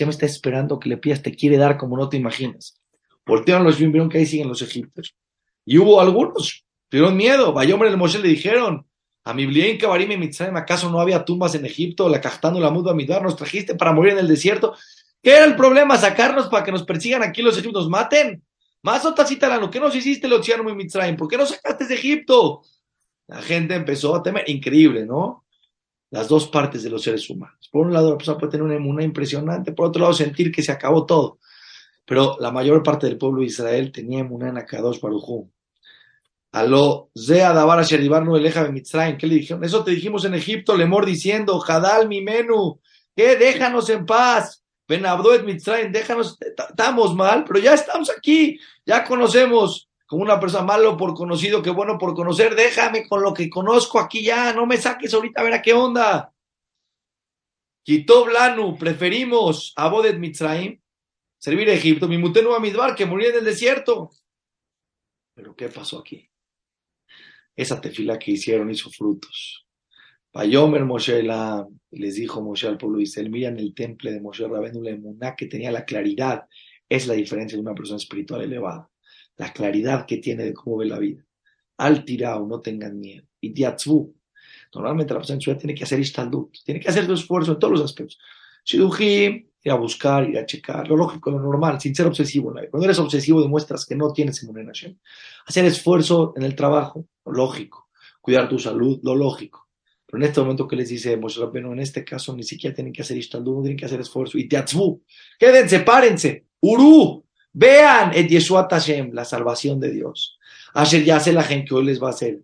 me 0.00 0.10
está 0.10 0.26
esperando 0.26 0.78
que 0.78 0.88
le 0.88 0.96
pidas, 0.96 1.22
te 1.22 1.34
quiere 1.34 1.56
dar 1.56 1.76
como 1.76 1.96
no 1.96 2.08
te 2.08 2.16
imaginas. 2.16 2.80
Voltearon 3.26 3.64
los 3.64 3.78
vieron 3.78 4.08
que 4.08 4.18
ahí 4.18 4.26
siguen 4.26 4.48
los 4.48 4.62
egipcios. 4.62 5.14
Y 5.64 5.78
hubo 5.78 6.00
algunos, 6.00 6.64
tuvieron 6.88 7.16
miedo. 7.16 7.52
Vaya 7.52 7.74
hombre, 7.74 7.88
el 7.88 7.96
Moshe 7.96 8.18
le 8.18 8.28
dijeron, 8.28 8.86
a 9.24 9.32
mi 9.32 9.46
Blien, 9.46 9.78
Kabarim 9.78 10.12
y 10.12 10.16
Mitzrayim, 10.18 10.56
¿acaso 10.56 10.90
no 10.90 11.00
había 11.00 11.24
tumbas 11.24 11.54
en 11.54 11.64
Egipto? 11.64 12.08
La 12.08 12.20
cachtando 12.20 12.60
la 12.60 12.70
muda 12.70 12.92
Midbar, 12.92 13.22
nos 13.22 13.36
trajiste 13.36 13.74
para 13.74 13.92
morir 13.92 14.12
en 14.12 14.18
el 14.18 14.28
desierto. 14.28 14.74
¿Qué 15.22 15.30
era 15.32 15.46
el 15.46 15.56
problema? 15.56 15.96
¿Sacarnos 15.96 16.48
para 16.48 16.62
que 16.64 16.72
nos 16.72 16.82
persigan 16.82 17.22
aquí 17.22 17.40
los 17.40 17.54
egipcios, 17.54 17.84
nos 17.84 17.88
maten? 17.88 18.42
Cita, 19.26 19.70
¿qué 19.70 19.80
nos 19.80 19.96
hiciste 19.96 20.26
océano 20.26 20.68
y 20.68 20.74
Mitzrayim? 20.74 21.16
¿Por 21.16 21.28
qué 21.28 21.38
nos 21.38 21.50
sacaste 21.50 21.86
de 21.86 21.94
Egipto? 21.94 22.62
La 23.26 23.40
gente 23.40 23.74
empezó 23.74 24.14
a 24.14 24.22
temer, 24.22 24.44
increíble, 24.48 25.06
¿no? 25.06 25.46
Las 26.10 26.28
dos 26.28 26.48
partes 26.48 26.82
de 26.82 26.90
los 26.90 27.02
seres 27.02 27.28
humanos. 27.30 27.68
Por 27.72 27.86
un 27.86 27.94
lado, 27.94 28.10
la 28.10 28.18
persona 28.18 28.36
puede 28.36 28.52
tener 28.52 28.64
una 28.64 28.76
inmunidad 28.76 29.06
impresionante, 29.06 29.72
por 29.72 29.86
otro 29.86 30.02
lado, 30.02 30.12
sentir 30.12 30.52
que 30.52 30.62
se 30.62 30.70
acabó 30.70 31.06
todo. 31.06 31.38
Pero 32.04 32.36
la 32.38 32.50
mayor 32.50 32.82
parte 32.82 33.06
del 33.06 33.16
pueblo 33.16 33.40
de 33.40 33.46
Israel 33.46 33.90
tenía 33.90 34.20
inmunidad 34.20 34.50
en 34.50 34.58
Akadosh 34.58 35.00
Barujú. 35.00 35.50
Aló, 36.52 37.10
Zea 37.16 37.52
Dabar 37.52 37.86
no 38.24 38.36
Eleja 38.36 38.68
Mitzrayim. 38.68 39.16
¿Qué 39.16 39.26
le 39.26 39.36
dijeron? 39.36 39.64
Eso 39.64 39.82
te 39.82 39.92
dijimos 39.92 40.26
en 40.26 40.34
Egipto, 40.34 40.76
Lemor 40.76 41.06
diciendo, 41.06 41.60
Hadal 41.66 42.06
mi 42.06 42.20
menú, 42.20 42.80
que 43.16 43.36
déjanos 43.36 43.88
en 43.88 44.04
paz. 44.04 44.63
Ven 44.86 45.06
Abdoet 45.06 45.44
Mitzrayim, 45.44 45.92
déjanos, 45.92 46.38
estamos 46.40 47.14
mal, 47.14 47.44
pero 47.44 47.58
ya 47.58 47.74
estamos 47.74 48.10
aquí, 48.10 48.58
ya 48.84 49.04
conocemos 49.04 49.88
como 50.06 50.22
una 50.22 50.38
persona 50.38 50.64
malo 50.64 50.96
por 50.96 51.14
conocido 51.14 51.62
que 51.62 51.70
bueno 51.70 51.96
por 51.96 52.14
conocer, 52.14 52.54
déjame 52.54 53.08
con 53.08 53.22
lo 53.22 53.32
que 53.32 53.48
conozco 53.48 53.98
aquí 53.98 54.22
ya, 54.22 54.52
no 54.52 54.66
me 54.66 54.76
saques 54.76 55.14
ahorita 55.14 55.40
a 55.40 55.44
ver 55.44 55.54
a 55.54 55.62
qué 55.62 55.72
onda. 55.72 56.34
Quitó 57.82 58.24
Blanu, 58.24 58.76
preferimos 58.76 59.72
a 59.76 59.88
Bodet 59.88 60.18
Mitzrayim, 60.18 60.80
servir 61.38 61.68
a 61.68 61.74
Egipto, 61.74 62.08
mi 62.08 62.18
mutenu 62.18 62.54
a 62.54 62.60
Midbar, 62.60 62.94
que 62.94 63.06
moría 63.06 63.30
en 63.30 63.36
el 63.36 63.44
desierto. 63.44 64.10
Pero 65.34 65.56
¿qué 65.56 65.68
pasó 65.68 65.98
aquí? 65.98 66.30
Esa 67.56 67.80
tefila 67.80 68.18
que 68.18 68.32
hicieron 68.32 68.70
hizo 68.70 68.90
frutos. 68.90 69.63
Payomer 70.34 70.84
Moshe 70.84 71.22
la, 71.22 71.64
les 71.92 72.16
dijo 72.16 72.42
Moshe 72.42 72.66
al 72.66 72.76
pueblo 72.76 72.98
de 72.98 73.04
Israel, 73.04 73.30
miran 73.30 73.56
el 73.56 73.72
temple 73.72 74.10
de 74.10 74.20
Moshe 74.20 74.48
Rabenu 74.48 74.82
Lemuná 74.82 75.36
que 75.36 75.46
tenía 75.46 75.70
la 75.70 75.84
claridad. 75.84 76.48
Es 76.88 77.06
la 77.06 77.14
diferencia 77.14 77.56
de 77.56 77.62
una 77.62 77.72
persona 77.72 77.98
espiritual 77.98 78.42
elevada. 78.42 78.90
La 79.36 79.52
claridad 79.52 80.06
que 80.06 80.16
tiene 80.16 80.42
de 80.42 80.52
cómo 80.52 80.78
ve 80.78 80.86
la 80.86 80.98
vida. 80.98 81.24
Al 81.76 82.04
tirao, 82.04 82.48
no 82.48 82.60
tengan 82.60 82.98
miedo. 82.98 83.24
Y 83.40 83.50
diatzvu. 83.50 84.12
Normalmente 84.74 85.14
la 85.14 85.20
persona 85.20 85.38
en 85.38 85.38
vida 85.38 85.56
tiene 85.56 85.74
que 85.76 85.84
hacer 85.84 86.00
istaldut, 86.00 86.50
tiene 86.64 86.80
que 86.80 86.88
hacer 86.88 87.06
su 87.06 87.12
esfuerzo 87.12 87.52
en 87.52 87.58
todos 87.60 87.74
los 87.74 87.82
aspectos. 87.84 88.18
Shidujim, 88.64 89.46
ir 89.62 89.70
a 89.70 89.76
buscar, 89.76 90.28
ir 90.28 90.38
a 90.38 90.46
checar, 90.46 90.88
lo 90.88 90.96
lógico, 90.96 91.30
lo 91.30 91.38
normal, 91.38 91.80
sin 91.80 91.94
ser 91.94 92.06
obsesivo. 92.06 92.52
Cuando 92.72 92.84
eres 92.84 92.98
obsesivo 92.98 93.40
demuestras 93.40 93.86
que 93.86 93.94
no 93.94 94.12
tienes 94.12 94.42
en 94.42 94.66
Hashem. 94.66 94.98
Hacer 95.46 95.64
esfuerzo 95.64 96.34
en 96.36 96.42
el 96.42 96.56
trabajo, 96.56 97.06
lo 97.24 97.32
lógico. 97.32 97.88
Cuidar 98.20 98.48
tu 98.48 98.58
salud, 98.58 98.98
lo 99.04 99.14
lógico 99.14 99.63
pero 100.14 100.24
en 100.24 100.28
este 100.28 100.40
momento 100.42 100.68
que 100.68 100.76
les 100.76 100.90
dice 100.90 101.16
Moshe 101.16 101.40
Rabbeinu, 101.40 101.72
en 101.72 101.80
este 101.80 102.04
caso 102.04 102.36
ni 102.36 102.44
siquiera 102.44 102.72
tienen 102.72 102.92
que 102.92 103.02
hacer 103.02 103.16
ishtaldu, 103.16 103.56
no 103.56 103.62
tienen 103.62 103.76
que 103.76 103.84
hacer 103.84 104.00
esfuerzo. 104.00 104.38
Y 104.38 104.46
teatzvu, 104.46 105.02
quédense, 105.40 105.80
párense. 105.80 106.44
Uru, 106.60 107.24
vean 107.52 108.12
et 108.14 108.28
Yeshua 108.28 108.68
Tashem, 108.68 109.10
la 109.12 109.24
salvación 109.24 109.80
de 109.80 109.90
Dios. 109.90 110.38
Asher 110.72 111.02
ya 111.02 111.16
hace 111.16 111.32
la 111.32 111.42
gente 111.42 111.74
hoy 111.74 111.86
les 111.86 112.00
va 112.00 112.06
a 112.06 112.10
hacer. 112.10 112.38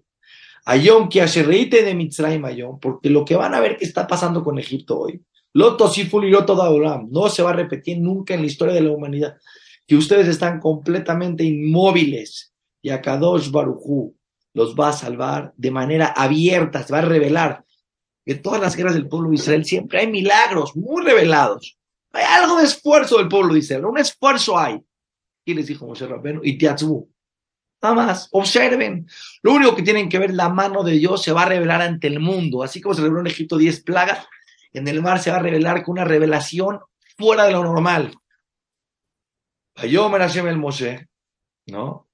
Ayom 0.65 1.09
que 1.09 1.23
asher 1.23 1.47
reite 1.47 1.85
de 1.85 1.95
Mitzrayim 1.95 2.45
Ayom, 2.45 2.81
porque 2.81 3.09
lo 3.09 3.25
que 3.25 3.37
van 3.37 3.55
a 3.55 3.61
ver 3.61 3.77
que 3.77 3.85
está 3.85 4.05
pasando 4.05 4.43
con 4.43 4.59
Egipto 4.59 4.99
hoy, 4.99 5.23
Loto 5.53 5.89
Siful 5.89 6.25
y 6.25 6.31
Loto 6.31 6.57
Dauram, 6.57 7.07
no 7.13 7.29
se 7.29 7.45
va 7.45 7.51
a 7.51 7.53
repetir 7.53 8.01
nunca 8.01 8.35
en 8.35 8.41
la 8.41 8.47
historia 8.47 8.75
de 8.75 8.81
la 8.81 8.91
humanidad. 8.91 9.37
Que 9.87 9.95
ustedes 9.95 10.27
están 10.27 10.59
completamente 10.59 11.45
inmóviles. 11.45 12.53
Y 12.83 12.91
a 12.91 13.01
Kadosh 13.01 13.49
Baruchu, 13.49 14.17
los 14.55 14.75
va 14.75 14.89
a 14.89 14.93
salvar 14.93 15.53
de 15.57 15.71
manera 15.71 16.07
abierta, 16.07 16.83
se 16.83 16.93
va 16.93 16.99
a 16.99 17.03
revelar. 17.03 17.65
En 18.27 18.43
todas 18.43 18.61
las 18.61 18.77
guerras 18.77 18.95
del 18.95 19.09
pueblo 19.09 19.31
de 19.31 19.37
Israel 19.37 19.65
siempre 19.65 20.01
hay 20.01 20.07
milagros 20.09 20.77
muy 20.77 21.03
revelados. 21.05 21.79
Hay 22.13 22.25
algo 22.25 22.59
de 22.59 22.65
esfuerzo 22.65 23.19
del 23.19 23.29
pueblo 23.29 23.55
de 23.55 23.61
Israel, 23.61 23.87
un 23.87 23.99
esfuerzo 23.99 24.59
hay. 24.59 24.81
Y 25.45 25.55
les 25.55 25.67
dijo 25.67 25.87
Moshe 25.87 26.07
Rabbeinu, 26.07 26.41
y 26.45 26.59
Tiatzbu. 26.59 27.09
Nada 27.83 27.95
más, 27.95 28.29
observen. 28.33 29.07
Lo 29.43 29.53
único 29.53 29.75
que 29.75 29.83
tienen 29.83 30.09
que 30.09 30.19
ver, 30.19 30.35
la 30.35 30.51
mano 30.51 30.83
de 30.83 30.93
Dios 30.93 31.23
se 31.23 31.33
va 31.33 31.43
a 31.43 31.49
revelar 31.49 31.81
ante 31.81 32.09
el 32.09 32.21
mundo. 32.21 32.63
Así 32.63 32.81
como 32.81 32.95
se 32.95 33.01
reveló 33.01 33.21
en 33.21 33.29
Egipto 33.29 33.57
diez 33.57 33.83
plagas, 33.83 34.27
en 34.73 34.87
el 34.87 35.01
mar 35.01 35.19
se 35.19 35.31
va 35.31 35.39
a 35.39 35.43
revelar 35.43 35.83
con 35.83 35.93
una 35.93 36.05
revelación 36.05 36.81
fuera 37.17 37.45
de 37.45 37.53
lo 37.53 37.65
normal. 37.65 38.15
Ayomer 39.77 40.21
Hashem 40.21 40.47
el 40.47 40.59
Moshe, 40.59 41.09
¿no? 41.67 42.10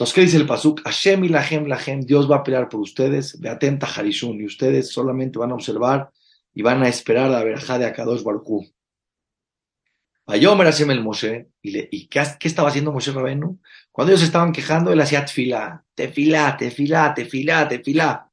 Entonces, 0.00 0.14
¿qué 0.14 0.20
dice 0.22 0.36
el 0.38 0.46
Pasuk? 0.46 0.80
Hashem 0.82 1.24
y 1.24 1.28
Lahem, 1.28 1.66
Lahem, 1.66 2.00
Dios 2.00 2.26
va 2.26 2.36
a 2.36 2.42
pelear 2.42 2.70
por 2.70 2.80
ustedes, 2.80 3.38
ve 3.38 3.50
atenta 3.50 3.86
Harishun, 3.86 4.40
y 4.40 4.46
ustedes 4.46 4.90
solamente 4.90 5.38
van 5.38 5.50
a 5.50 5.54
observar 5.54 6.08
y 6.54 6.62
van 6.62 6.82
a 6.82 6.88
esperar 6.88 7.28
la 7.28 7.44
verajá 7.44 7.78
de 7.78 7.84
Akadosh 7.84 8.22
Baruchu. 8.22 8.66
Ayomer 10.26 10.64
Hashem 10.64 10.90
el 10.92 11.02
Moshe, 11.02 11.50
¿y, 11.60 12.06
qué, 12.06 12.22
estaba 12.44 12.70
haciendo 12.70 12.92
Moshe 12.92 13.12
Rabenu? 13.12 13.60
Cuando 13.92 14.14
ellos 14.14 14.22
estaban 14.22 14.52
quejando, 14.52 14.90
él 14.90 15.02
hacía 15.02 15.22
tefilá, 15.22 15.84
tefilá, 15.94 16.56
tefilá, 16.56 17.12
tefilá, 17.12 17.68
tefilá. 17.68 18.30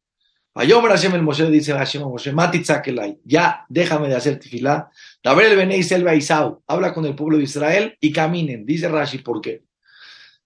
Ayomer 0.53 0.91
Hashem 0.91 1.15
el 1.15 1.21
Moshe 1.21 1.51
dice 1.51 1.73
Hashem 1.73 2.03
Moshe, 2.03 2.31
Matitzakelai, 2.31 3.19
ya 3.25 3.65
déjame 3.67 4.07
de 4.07 4.15
hacer 4.15 4.39
tefilá, 4.39 4.89
Daber 5.21 5.47
el 5.47 5.57
Benei 5.57 5.83
Selva 5.83 6.15
Isau, 6.15 6.63
habla 6.65 6.93
con 6.93 7.05
el 7.05 7.13
pueblo 7.13 7.35
de 7.35 7.43
Israel 7.43 7.97
y 7.99 8.13
caminen. 8.13 8.65
Dice 8.65 8.87
Rashi, 8.87 9.17
¿por 9.17 9.41
qué? 9.41 9.65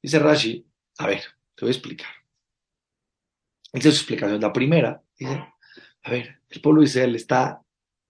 Dice 0.02 0.18
Rashi, 0.18 0.66
a 1.02 1.08
ver, 1.08 1.22
te 1.56 1.66
voy 1.66 1.70
a 1.70 1.72
explicar. 1.72 2.10
Esa 3.74 3.90
es 3.90 3.96
su 3.96 4.02
explicación. 4.02 4.40
La 4.40 4.54
primera, 4.54 5.02
dice, 5.18 5.44
a 6.04 6.12
ver, 6.12 6.42
el 6.48 6.62
pueblo 6.62 6.82
de 6.82 6.88
Israel 6.88 7.16
está, 7.16 7.62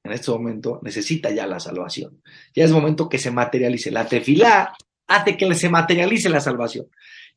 en 0.04 0.12
este 0.12 0.30
momento, 0.32 0.82
necesita 0.84 1.32
ya 1.32 1.48
la 1.48 1.60
salvación. 1.62 2.22
Ya 2.54 2.66
es 2.66 2.72
momento 2.72 3.08
que 3.08 3.18
se 3.18 3.32
materialice. 3.32 3.92
La 3.92 4.08
tefilá 4.08 4.74
hace 5.08 5.38
que 5.38 5.54
se 5.56 5.70
materialice 5.70 6.30
la 6.30 6.42
salvación. 6.42 6.88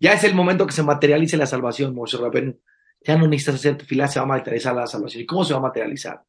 Ya 0.00 0.12
es 0.12 0.25
el 0.25 0.34
momento 0.34 0.66
que 0.66 0.73
se 0.73 0.82
materialice 0.82 1.37
la 1.37 1.46
salvación, 1.46 1.94
Moshe 1.94 2.16
Rabenu. 2.16 2.58
Ya 3.06 3.16
no 3.16 3.28
necesitas 3.28 3.56
hacer 3.56 3.76
tefilá, 3.76 4.08
se 4.08 4.18
va 4.18 4.25
a 4.25 4.28
materializar 4.28 4.75
la 4.75 4.88
salvación. 4.88 5.23
¿Y 5.23 5.26
cómo 5.26 5.44
se 5.44 5.52
va 5.52 5.61
a 5.61 5.62
materializar? 5.62 6.25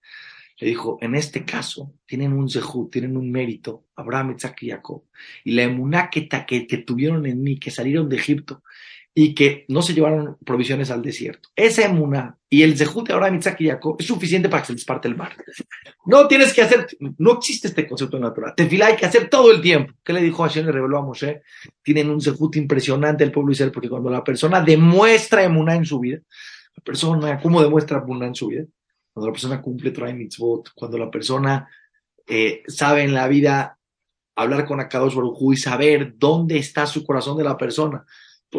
Le 0.60 0.68
dijo, 0.68 1.00
en 1.02 1.16
este 1.16 1.46
caso, 1.46 1.94
tienen 2.06 2.32
un 2.32 2.50
zehut, 2.50 2.92
tienen 2.92 3.18
un 3.18 3.32
mérito, 3.32 3.88
Abraham, 3.96 4.36
Isaac 4.38 4.62
y 4.62 4.70
Jacob. 4.70 5.04
Y 5.44 5.52
la 5.52 5.64
emuná 5.64 6.10
que, 6.10 6.28
que 6.28 6.78
tuvieron 6.86 7.26
en 7.26 7.42
mí, 7.42 7.58
que 7.60 7.72
salieron 7.72 8.08
de 8.08 8.18
Egipto, 8.18 8.62
y 9.18 9.34
que 9.34 9.64
no 9.70 9.82
se 9.82 9.94
llevaron 9.94 10.36
provisiones 10.46 10.92
al 10.92 11.02
desierto. 11.02 11.48
Esa 11.56 11.86
emuna 11.86 12.38
y 12.50 12.64
el 12.64 12.78
zehut 12.78 13.08
de 13.08 13.14
ahora 13.14 13.32
Mitzak 13.32 13.62
y 13.62 13.70
Jacob 13.70 13.96
es 13.98 14.06
suficiente 14.06 14.50
para 14.50 14.62
que 14.62 14.68
se 14.68 14.74
les 14.74 14.84
parte 14.84 15.08
el 15.08 15.16
mar. 15.16 15.32
No 16.06 16.28
tienes 16.28 16.54
que 16.54 16.62
hacer, 16.62 16.86
no 17.18 17.32
existe 17.32 17.70
este 17.70 17.88
concepto 17.88 18.20
natural. 18.20 18.54
Tefilá 18.58 18.88
hay 18.88 18.98
que 18.98 19.06
hacer 19.06 19.30
todo 19.30 19.54
el 19.54 19.62
tiempo. 19.62 19.94
¿Qué 20.04 20.12
le 20.12 20.22
dijo 20.22 20.44
Hashem? 20.44 20.66
Le 20.66 20.72
reveló 20.74 20.98
a 20.98 21.02
Moshe. 21.02 21.44
Tienen 21.82 22.10
un 22.10 22.20
zehut 22.20 22.58
impresionante 22.58 23.24
el 23.24 23.32
pueblo 23.32 23.54
Israel, 23.54 23.72
porque 23.72 23.88
cuando 23.88 24.10
la 24.10 24.22
persona 24.22 24.62
demuestra 24.62 25.46
emuna 25.46 25.76
en 25.76 25.86
su 25.86 26.02
vida, 26.02 26.20
la 26.76 26.84
persona, 26.84 27.40
¿cómo 27.40 27.62
demuestra 27.62 28.00
emuna 28.00 28.28
en 28.28 28.36
su 28.36 28.48
vida? 28.48 28.66
Cuando 29.14 29.28
la 29.28 29.34
persona 29.34 29.62
cumple 29.62 29.92
Torah 29.92 30.14
mitzvot, 30.14 30.72
cuando 30.76 30.98
la 30.98 31.10
persona 31.10 31.70
eh, 32.28 32.64
sabe 32.68 33.04
en 33.04 33.14
la 33.14 33.30
vida 33.30 33.80
hablar 34.36 34.66
con 34.66 34.82
Akadosh 34.82 35.16
Baruj 35.16 35.54
y 35.54 35.58
saber 35.58 36.16
dónde 36.18 36.58
está 36.58 36.86
su 36.86 37.06
corazón 37.06 37.38
de 37.38 37.46
la 37.46 37.58
persona 37.58 38.06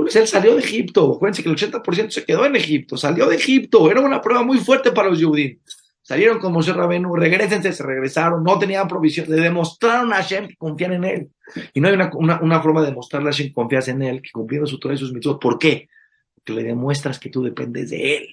pues 0.03 0.17
él 0.17 0.26
salió 0.26 0.55
de 0.55 0.61
Egipto. 0.61 1.15
Acuérdense 1.15 1.43
que 1.43 1.49
el 1.49 1.57
80% 1.57 2.11
se 2.11 2.25
quedó 2.25 2.45
en 2.45 2.57
Egipto. 2.57 2.97
Salió 2.97 3.29
de 3.29 3.37
Egipto. 3.37 3.91
Era 3.91 4.00
una 4.00 4.21
prueba 4.21 4.43
muy 4.43 4.59
fuerte 4.59 4.93
para 4.93 5.09
los 5.09 5.23
judíos. 5.23 5.59
Salieron 6.03 6.38
con 6.38 6.53
Moshe 6.53 6.73
Rabenu, 6.73 7.17
regresense, 7.17 7.73
se 7.73 7.83
regresaron, 7.83 8.45
no 8.45 8.57
tenían 8.61 8.87
provisión, 8.87 9.29
le 9.29 9.41
demostraron 9.41 10.12
a 10.12 10.17
Hashem 10.17 10.47
que 10.47 10.57
confían 10.57 10.93
en 10.93 11.05
él. 11.05 11.31
Y 11.75 11.81
no 11.81 11.88
hay 11.88 11.95
una, 11.95 12.38
una, 12.41 12.62
forma 12.62 12.81
de 12.81 12.91
demostrarle 12.91 13.29
a 13.29 13.33
Hashem 13.33 13.49
que 13.49 13.53
confías 13.53 13.88
en 13.88 14.03
él, 14.03 14.23
que 14.23 14.31
cumpliendo 14.31 14.69
su 14.69 14.79
Torah 14.79 14.95
y 14.95 14.99
sus 14.99 15.12
mitzvot. 15.12 15.41
¿Por 15.41 15.59
qué? 15.59 15.88
Porque 16.33 16.53
le 16.53 16.62
demuestras 16.62 17.19
que 17.19 17.29
tú 17.29 17.43
dependes 17.43 17.91
de 17.91 18.19
él. 18.19 18.29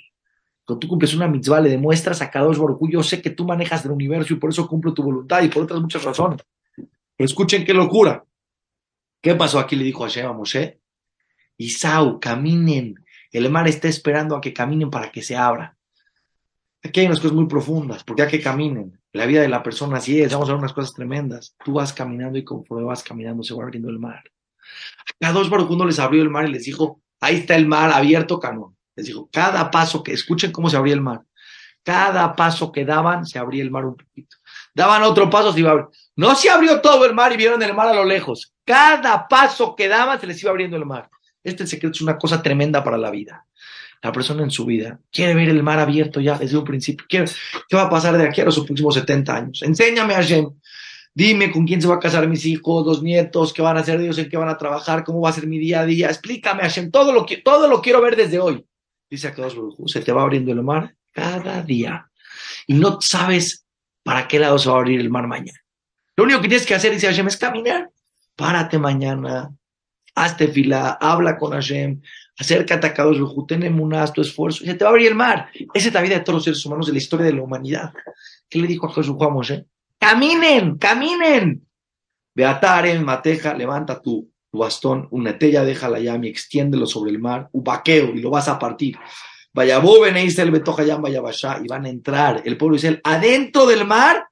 Cuando 0.64 0.82
tú 0.82 0.88
cumples 0.88 1.16
una 1.16 1.28
mitzvah, 1.28 1.62
le 1.62 1.70
demuestras 1.70 2.22
a 2.22 2.30
cada 2.30 2.46
dos 2.46 2.60
yo 2.92 3.02
sé 3.02 3.24
que 3.24 3.32
tú 3.32 3.44
manejas 3.44 3.84
el 3.86 3.92
universo 3.92 4.36
y 4.36 4.38
por 4.38 4.52
eso 4.52 4.68
cumplo 4.68 4.94
tu 4.94 5.02
voluntad 5.02 5.42
y 5.42 5.50
por 5.50 5.64
otras 5.64 5.82
muchas 5.82 6.04
razones. 6.04 6.42
escuchen 7.18 7.66
qué 7.66 7.74
locura. 7.74 8.24
¿Qué 9.20 9.34
pasó 9.34 9.58
aquí? 9.58 9.76
Le 9.76 9.86
dijo 9.86 10.04
Hashem 10.04 10.28
a 10.28 10.34
Moshe, 10.34 10.80
Isau, 11.58 12.20
caminen. 12.20 12.96
El 13.32 13.50
mar 13.50 13.68
está 13.68 13.88
esperando 13.88 14.36
a 14.36 14.42
que 14.42 14.54
caminen 14.54 14.90
para 14.90 15.12
que 15.12 15.22
se 15.22 15.36
abra. 15.36 15.76
Aquí 16.84 17.00
hay 17.00 17.06
unas 17.06 17.20
cosas 17.20 17.36
muy 17.36 17.48
profundas, 17.48 18.04
porque 18.04 18.24
hay 18.24 18.30
que 18.30 18.42
caminen. 18.42 19.00
La 19.14 19.26
vida 19.26 19.42
de 19.42 19.48
la 19.48 19.64
persona 19.64 19.98
así 19.98 20.22
es, 20.22 20.34
vamos 20.34 20.50
a 20.50 20.54
ver 20.54 20.60
unas 20.60 20.74
cosas 20.74 20.94
tremendas. 20.94 21.56
Tú 21.64 21.74
vas 21.74 21.94
caminando 21.94 22.38
y 22.38 22.44
conforme 22.44 22.84
vas 22.84 23.04
caminando 23.04 23.44
se 23.44 23.54
va 23.54 23.64
abriendo 23.64 23.90
el 23.90 24.00
mar. 24.00 24.24
A 25.22 25.32
dos 25.32 25.50
uno 25.50 25.86
les 25.86 26.00
abrió 26.00 26.22
el 26.22 26.30
mar 26.30 26.48
y 26.48 26.52
les 26.52 26.66
dijo, 26.66 27.02
ahí 27.20 27.38
está 27.38 27.56
el 27.56 27.68
mar 27.68 27.92
abierto, 27.92 28.40
canón. 28.40 28.76
Les 28.96 29.06
dijo, 29.06 29.30
cada 29.32 29.72
paso 29.72 30.04
que, 30.04 30.14
escuchen 30.14 30.52
cómo 30.52 30.70
se 30.70 30.78
abría 30.78 30.94
el 30.94 31.02
mar. 31.02 31.22
Cada 31.84 32.36
paso 32.36 32.72
que 32.72 32.86
daban, 32.86 33.26
se 33.26 33.40
abría 33.40 33.64
el 33.64 33.72
mar 33.72 33.86
un 33.86 33.98
poquito. 33.98 34.38
Daban 34.74 35.04
otro 35.04 35.30
paso, 35.30 35.54
se 35.54 35.60
iba 35.60 35.70
a 35.70 35.74
abrir. 35.74 35.88
No 36.16 36.36
se 36.36 36.50
abrió 36.50 36.82
todo 36.82 37.06
el 37.06 37.14
mar 37.14 37.32
y 37.34 37.38
vieron 37.38 37.62
el 37.62 37.74
mar 37.74 37.88
a 37.88 37.94
lo 37.94 38.06
lejos. 38.06 38.54
Cada 38.66 39.28
paso 39.28 39.76
que 39.76 39.88
daban, 39.88 40.20
se 40.20 40.28
les 40.28 40.42
iba 40.42 40.52
abriendo 40.52 40.78
el 40.78 40.86
mar. 40.86 41.10
Este 41.44 41.68
secreto 41.68 41.96
es 41.96 42.02
una 42.02 42.18
cosa 42.18 42.42
tremenda 42.42 42.84
para 42.84 42.98
la 42.98 43.12
vida. 43.12 43.46
La 44.02 44.12
persona 44.12 44.44
en 44.44 44.52
su 44.52 44.66
vida 44.66 45.00
quiere 45.12 45.34
ver 45.34 45.50
el 45.50 45.64
mar 45.64 45.80
abierto 45.80 46.20
ya 46.20 46.38
desde 46.38 46.58
un 46.58 46.64
principio. 46.64 47.06
¿Qué, 47.08 47.26
va 47.76 47.84
a 47.84 47.90
pasar 47.90 48.18
de 48.18 48.28
aquí 48.28 48.42
a 48.42 48.46
los 48.46 48.60
próximos 48.60 48.96
70 48.96 49.36
años? 49.36 49.64
Enséñame, 49.64 50.14
Hashem. 50.14 50.50
Dime 51.16 51.52
con 51.52 51.66
quién 51.66 51.80
se 51.82 51.88
va 51.88 51.96
a 51.96 52.00
casar 52.00 52.28
mis 52.28 52.44
hijos, 52.46 52.88
los 52.88 53.04
nietos, 53.04 53.54
qué 53.54 53.62
van 53.62 53.78
a 53.78 53.82
hacer 53.82 54.02
ellos, 54.02 54.18
en 54.18 54.30
qué 54.30 54.36
van 54.36 54.50
a 54.50 54.58
trabajar, 54.58 55.04
cómo 55.04 55.22
va 55.22 55.30
a 55.30 55.34
ser 55.34 55.46
mi 55.46 55.60
día 55.60 55.82
a 55.82 55.86
día. 55.86 56.08
Explícame, 56.08 56.64
Hashem. 56.64 56.90
Todo 56.90 57.14
lo, 57.14 57.26
que, 57.26 57.38
todo 57.38 57.68
lo 57.68 57.82
quiero 57.82 58.02
ver 58.02 58.16
desde 58.16 58.40
hoy. 58.40 58.66
Dice 59.10 59.28
a 59.28 59.36
todos 59.36 59.56
se 59.86 60.02
te 60.02 60.12
va 60.12 60.24
abriendo 60.24 60.52
el 60.52 60.64
mar 60.64 60.96
cada 61.12 61.62
día. 61.62 62.10
Y 62.66 62.74
no 62.74 63.00
sabes 63.00 63.66
para 64.02 64.28
qué 64.28 64.40
lado 64.40 64.58
se 64.58 64.70
va 64.70 64.76
a 64.76 64.80
abrir 64.80 65.00
el 65.00 65.10
mar 65.10 65.28
mañana. 65.28 65.60
Lo 66.16 66.24
único 66.24 66.42
que 66.42 66.48
tienes 66.48 66.66
que 66.66 66.76
hacer, 66.76 66.92
dice 66.92 67.08
Hashem, 67.08 67.28
es 67.28 67.38
caminar. 67.38 67.92
Párate 68.36 68.80
mañana, 68.80 69.52
hazte 70.16 70.48
fila, 70.48 70.98
habla 71.00 71.38
con 71.38 71.52
Hashem, 71.52 72.02
acércate 72.38 72.88
a 72.88 72.94
Kadosh 72.94 73.20
ten 73.48 73.64
emunas, 73.64 74.14
tu 74.14 74.22
esfuerzo, 74.22 74.64
y 74.64 74.68
se 74.68 74.74
te 74.76 74.84
va 74.84 74.90
a 74.90 74.92
abrir 74.92 75.08
el 75.08 75.16
mar. 75.16 75.50
Esa 75.74 75.88
es 75.88 75.94
la 75.94 76.02
vida 76.02 76.16
de 76.16 76.22
todos 76.22 76.38
los 76.38 76.44
seres 76.44 76.66
humanos 76.66 76.88
de 76.88 76.94
la 76.94 76.98
historia 76.98 77.26
de 77.26 77.34
la 77.34 77.42
humanidad. 77.42 77.94
¿Qué 78.50 78.60
le 78.60 78.68
dijo 78.68 78.88
a 78.88 78.94
Jesús 78.94 79.16
Moshe? 79.18 79.66
caminen, 80.04 80.78
caminen. 80.78 81.66
Beataren, 82.36 83.06
mateja, 83.06 83.54
levanta 83.54 84.02
tu, 84.02 84.30
tu 84.52 84.58
bastón, 84.58 85.08
una 85.12 85.38
tella, 85.38 85.64
déjala 85.64 86.00
ya, 86.00 86.20
y 86.22 86.28
extiéndelo 86.28 86.86
sobre 86.86 87.12
el 87.12 87.20
mar, 87.20 87.48
ubaqueo, 87.54 88.14
y 88.14 88.20
lo 88.20 88.30
vas 88.30 88.50
a 88.50 88.60
partir. 88.60 88.98
Vaya 89.54 89.78
el 89.80 90.52
Betohayam, 90.52 91.02
vaya 91.02 91.22
y 91.64 91.68
van 91.68 91.86
a 91.86 91.90
entrar 91.90 92.42
el 92.44 92.58
pueblo 92.58 92.76
Israel 92.76 93.00
adentro 93.04 93.66
del 93.66 93.86
mar, 93.86 94.28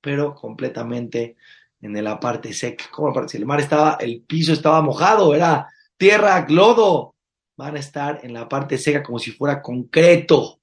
pero 0.00 0.34
completamente 0.34 1.36
en 1.82 2.04
la 2.04 2.18
parte 2.18 2.54
seca. 2.54 2.84
¿Cómo 2.90 3.12
parte? 3.12 3.36
El 3.36 3.44
mar 3.44 3.60
estaba, 3.60 3.98
el 4.00 4.22
piso 4.22 4.52
estaba 4.52 4.80
mojado, 4.80 5.34
era 5.34 5.68
tierra, 5.96 6.46
lodo. 6.48 7.16
Van 7.56 7.76
a 7.76 7.80
estar 7.80 8.20
en 8.22 8.32
la 8.32 8.48
parte 8.48 8.78
seca 8.78 9.02
como 9.02 9.18
si 9.18 9.32
fuera 9.32 9.60
concreto. 9.60 10.60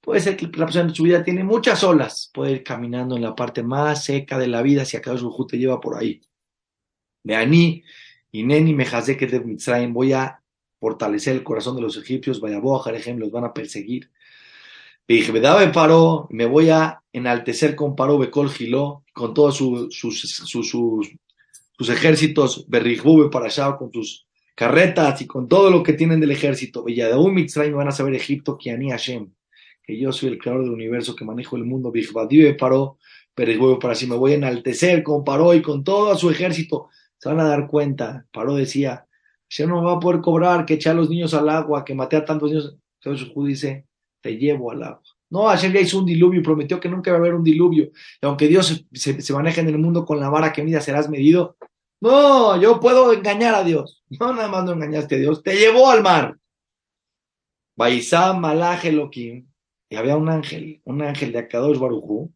Puede 0.00 0.20
ser 0.20 0.36
que 0.36 0.46
la 0.46 0.66
persona 0.66 0.88
en 0.88 0.94
su 0.94 1.04
vida 1.04 1.22
tiene 1.22 1.44
muchas 1.44 1.82
olas, 1.84 2.30
puede 2.34 2.52
ir 2.52 2.64
caminando 2.64 3.16
en 3.16 3.22
la 3.22 3.34
parte 3.34 3.62
más 3.62 4.04
seca 4.04 4.38
de 4.38 4.48
la 4.48 4.60
vida 4.62 4.84
si 4.84 4.96
acaso 4.96 5.18
su 5.18 5.46
te 5.46 5.58
lleva 5.58 5.80
por 5.80 5.96
ahí. 5.96 6.20
Veaní, 7.22 7.84
y 8.32 8.42
Neni 8.42 8.74
que 8.74 9.26
de 9.26 9.40
Mitzrayim, 9.40 9.92
voy 9.92 10.12
a 10.12 10.42
fortalecer 10.80 11.36
el 11.36 11.44
corazón 11.44 11.76
de 11.76 11.82
los 11.82 11.96
egipcios, 11.96 12.40
vaya 12.40 12.58
a 12.58 12.78
Jarejem, 12.80 13.18
los 13.18 13.30
van 13.30 13.44
a 13.44 13.54
perseguir. 13.54 14.10
Paró, 15.72 16.26
me 16.30 16.46
voy 16.46 16.70
a 16.70 17.02
enaltecer 17.12 17.74
con 17.74 17.96
Paró 17.96 18.18
Becol 18.18 18.50
Giló, 18.50 19.04
con 19.12 19.34
todos 19.34 19.56
sus, 19.56 19.94
sus, 19.94 21.88
ejércitos, 21.90 22.64
Berrijbube 22.68 23.28
para 23.30 23.46
allá, 23.46 23.76
con 23.76 23.92
sus 23.92 24.26
carretas 24.54 25.20
y 25.20 25.26
con 25.26 25.48
todo 25.48 25.70
lo 25.70 25.82
que 25.82 25.92
tienen 25.94 26.20
del 26.20 26.30
ejército. 26.30 26.84
Y 26.86 26.94
de 26.94 27.14
un 27.14 27.34
Mitzrayim 27.34 27.76
van 27.76 27.88
a 27.88 27.92
saber 27.92 28.14
Egipto, 28.14 28.56
Kiani 28.56 28.90
Hashem, 28.90 29.32
que 29.82 29.98
yo 29.98 30.12
soy 30.12 30.30
el 30.30 30.38
creador 30.38 30.62
del 30.62 30.72
universo, 30.72 31.16
que 31.16 31.24
manejo 31.24 31.56
el 31.56 31.64
mundo. 31.64 31.90
Bijbadibe 31.90 32.54
paró, 32.54 32.98
Berrijbube 33.36 33.78
para 33.78 33.94
así 33.94 34.06
me 34.06 34.16
voy 34.16 34.32
a 34.32 34.36
enaltecer 34.36 35.02
con 35.02 35.24
Paró 35.24 35.54
y 35.54 35.62
con 35.62 35.82
todo 35.84 36.16
su 36.16 36.30
ejército. 36.30 36.88
Se 37.18 37.28
van 37.28 37.40
a 37.40 37.44
dar 37.44 37.66
cuenta. 37.66 38.26
Paró 38.32 38.54
decía, 38.54 39.06
Hashem 39.50 39.68
no 39.68 39.82
va 39.82 39.94
a 39.94 40.00
poder 40.00 40.20
cobrar, 40.20 40.64
que 40.64 40.74
eché 40.74 40.90
a 40.90 40.94
los 40.94 41.10
niños 41.10 41.34
al 41.34 41.48
agua, 41.48 41.84
que 41.84 41.94
maté 41.94 42.16
a 42.16 42.24
tantos 42.24 42.50
niños. 42.50 42.76
Entonces 43.00 43.28
te 44.22 44.36
llevo 44.36 44.70
al 44.70 44.82
agua. 44.82 45.02
No, 45.30 45.48
Hashem 45.48 45.72
ya 45.72 45.80
hizo 45.80 45.98
un 45.98 46.06
diluvio 46.06 46.40
y 46.40 46.42
prometió 46.42 46.78
que 46.78 46.88
nunca 46.88 47.10
va 47.10 47.16
a 47.18 47.20
haber 47.20 47.34
un 47.34 47.44
diluvio. 47.44 47.84
Y 48.20 48.26
aunque 48.26 48.48
Dios 48.48 48.86
se, 48.92 49.20
se, 49.20 49.32
maneja 49.32 49.60
en 49.60 49.68
el 49.68 49.78
mundo 49.78 50.04
con 50.04 50.20
la 50.20 50.28
vara 50.28 50.52
que 50.52 50.62
mida, 50.62 50.80
serás 50.80 51.08
medido. 51.08 51.56
No, 52.00 52.60
yo 52.60 52.80
puedo 52.80 53.12
engañar 53.12 53.54
a 53.54 53.64
Dios. 53.64 54.02
No, 54.08 54.32
nada 54.34 54.48
más 54.48 54.64
no 54.64 54.72
engañaste 54.72 55.16
a 55.16 55.18
Dios. 55.18 55.42
Te 55.42 55.56
llevó 55.56 55.90
al 55.90 56.02
mar. 56.02 56.36
Baisá 57.76 58.32
Malach 58.34 58.84
Elohim. 58.84 59.46
Y 59.88 59.96
había 59.96 60.16
un 60.16 60.28
ángel, 60.28 60.80
un 60.84 61.02
ángel 61.02 61.32
de 61.32 61.38
Akadosh 61.40 61.78
Barujú. 61.78 62.32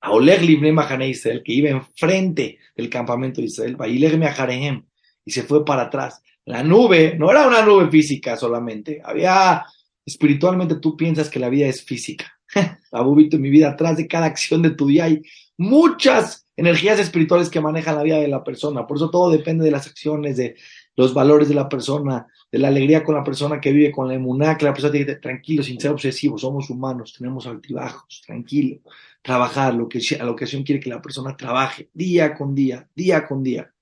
A 0.00 0.12
Oleg 0.12 0.42
Libne 0.42 0.74
Israel, 1.08 1.42
que 1.44 1.52
iba 1.52 1.70
enfrente 1.70 2.58
del 2.74 2.90
campamento 2.90 3.40
de 3.40 3.46
Israel. 3.46 3.76
Baileg 3.76 4.18
Meajarehem 4.18 4.84
y 5.24 5.30
se 5.30 5.42
fue 5.42 5.64
para 5.64 5.82
atrás. 5.82 6.22
La 6.44 6.62
nube 6.62 7.16
no 7.18 7.30
era 7.30 7.46
una 7.46 7.62
nube 7.62 7.88
física 7.88 8.36
solamente, 8.36 9.00
había 9.04 9.64
espiritualmente 10.04 10.76
tú 10.76 10.96
piensas 10.96 11.28
que 11.28 11.38
la 11.38 11.48
vida 11.48 11.66
es 11.66 11.84
física. 11.84 12.32
Abubito, 12.92 13.36
en 13.36 13.42
mi 13.42 13.50
vida, 13.50 13.70
atrás 13.70 13.96
de 13.96 14.06
cada 14.06 14.26
acción 14.26 14.62
de 14.62 14.70
tu 14.70 14.86
día 14.86 15.04
hay 15.04 15.22
muchas 15.56 16.46
energías 16.56 16.98
espirituales 16.98 17.48
que 17.48 17.60
manejan 17.60 17.96
la 17.96 18.02
vida 18.02 18.18
de 18.18 18.28
la 18.28 18.44
persona. 18.44 18.86
Por 18.86 18.96
eso 18.96 19.10
todo 19.10 19.30
depende 19.30 19.64
de 19.64 19.70
las 19.70 19.86
acciones, 19.86 20.36
de 20.36 20.56
los 20.96 21.14
valores 21.14 21.48
de 21.48 21.54
la 21.54 21.68
persona, 21.68 22.26
de 22.50 22.58
la 22.58 22.68
alegría 22.68 23.02
con 23.02 23.14
la 23.14 23.24
persona 23.24 23.60
que 23.60 23.72
vive, 23.72 23.90
con 23.90 24.08
la 24.08 24.14
emuná, 24.14 24.58
que 24.58 24.66
la 24.66 24.72
persona 24.72 24.92
tiene 24.92 25.14
tranquilo, 25.16 25.62
sin 25.62 25.80
ser 25.80 25.90
obsesivo, 25.90 26.36
somos 26.36 26.68
humanos, 26.68 27.14
tenemos 27.16 27.46
altibajos, 27.46 28.22
tranquilo, 28.26 28.80
trabajar, 29.22 29.74
lo 29.74 29.88
que 29.88 30.00
a 30.20 30.24
la 30.24 30.30
ocasión 30.30 30.62
quiere 30.62 30.80
que 30.80 30.90
la 30.90 31.00
persona 31.00 31.36
trabaje 31.36 31.88
día 31.94 32.34
con 32.34 32.54
día, 32.54 32.88
día 32.94 33.26
con 33.26 33.42
día 33.42 33.72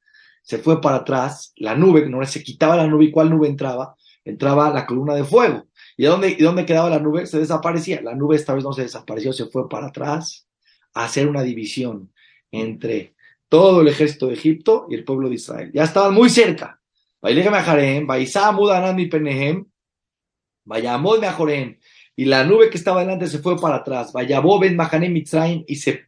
se 0.51 0.59
fue 0.59 0.81
para 0.81 0.97
atrás, 0.97 1.53
la 1.57 1.77
nube, 1.77 2.09
no 2.09 2.25
se 2.27 2.43
quitaba 2.43 2.77
la 2.77 2.87
nube, 2.87 3.05
¿y 3.05 3.11
cuál 3.13 3.31
nube 3.31 3.47
entraba? 3.47 3.95
Entraba 4.25 4.71
la 4.71 4.85
columna 4.85 5.15
de 5.15 5.23
fuego. 5.23 5.67
¿Y 6.01 6.05
dónde, 6.05 6.35
dónde 6.41 6.65
quedaba 6.65 6.89
la 6.89 6.99
nube? 6.99 7.27
Se 7.27 7.39
desaparecía. 7.39 8.01
La 8.01 8.15
nube 8.15 8.35
esta 8.35 8.55
vez 8.55 8.65
no 8.65 8.73
se 8.73 8.81
desapareció, 8.81 9.35
se 9.35 9.45
fue 9.45 9.69
para 9.69 9.89
atrás 9.89 10.47
a 10.95 11.05
hacer 11.05 11.29
una 11.29 11.43
división 11.43 12.11
entre 12.51 13.15
todo 13.51 13.83
el 13.83 13.89
ejército 13.89 14.29
de 14.29 14.33
Egipto 14.33 14.87
y 14.89 14.95
el 14.95 15.05
pueblo 15.05 15.29
de 15.29 15.35
Israel. 15.35 15.71
Ya 15.75 15.85
estaban 15.85 16.15
muy 16.15 16.31
cerca. 16.31 16.81
Y 17.23 17.35
la 22.25 22.45
nube 22.45 22.71
que 22.71 22.79
estaba 22.79 23.01
delante 23.01 23.27
se 23.27 23.41
fue 23.41 23.61
para 23.61 23.77
atrás. 23.77 24.11
Ben 24.15 25.65
y 25.67 25.77
se 25.77 26.07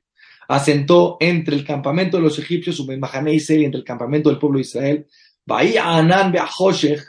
asentó 0.49 1.19
entre 1.21 1.55
el 1.55 1.67
campamento 1.67 2.17
de 2.17 2.23
los 2.23 2.39
egipcios, 2.39 2.81
y 2.81 3.65
entre 3.65 3.79
el 3.79 3.85
campamento 3.85 4.31
del 4.31 4.39
pueblo 4.39 4.57
de 4.57 4.63
Israel. 4.63 5.07
Anán 5.47 6.33
Beahoshech, 6.33 7.03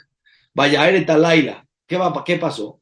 vaya 0.53 0.83
Alaila. 0.83 1.63
¿Qué, 1.87 1.99
¿Qué 2.25 2.37
pasó? 2.37 2.81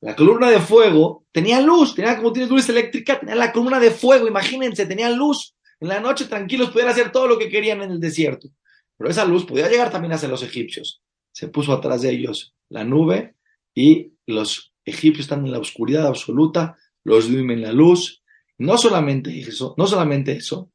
La 0.00 0.16
columna 0.16 0.50
de 0.50 0.60
fuego 0.60 1.26
tenía 1.30 1.60
luz, 1.60 1.94
tenía 1.94 2.16
como 2.16 2.32
tiene 2.32 2.48
luz 2.48 2.68
eléctrica, 2.68 3.20
tenía 3.20 3.34
la 3.34 3.52
columna 3.52 3.78
de 3.78 3.90
fuego, 3.90 4.26
imagínense, 4.26 4.86
tenía 4.86 5.10
luz. 5.10 5.54
En 5.78 5.88
la 5.88 6.00
noche 6.00 6.26
tranquilos 6.26 6.70
podían 6.70 6.88
hacer 6.88 7.12
todo 7.12 7.26
lo 7.26 7.38
que 7.38 7.48
querían 7.48 7.82
en 7.82 7.90
el 7.90 8.00
desierto. 8.00 8.48
Pero 8.96 9.10
esa 9.10 9.24
luz 9.24 9.44
podía 9.44 9.68
llegar 9.68 9.90
también 9.90 10.12
hacia 10.12 10.28
los 10.28 10.42
egipcios. 10.42 11.02
Se 11.32 11.48
puso 11.48 11.72
atrás 11.72 12.02
de 12.02 12.10
ellos 12.10 12.54
la 12.68 12.84
nube 12.84 13.34
y 13.74 14.12
los 14.26 14.72
egipcios 14.84 15.26
están 15.26 15.44
en 15.44 15.52
la 15.52 15.58
oscuridad 15.58 16.06
absoluta, 16.06 16.76
los 17.04 17.30
duermen 17.30 17.58
en 17.58 17.64
la 17.64 17.72
luz, 17.72 18.22
no 18.58 18.76
solamente 18.78 19.38
eso, 19.40 19.74
no 19.78 19.86
solamente 19.86 20.32
eso, 20.32 20.70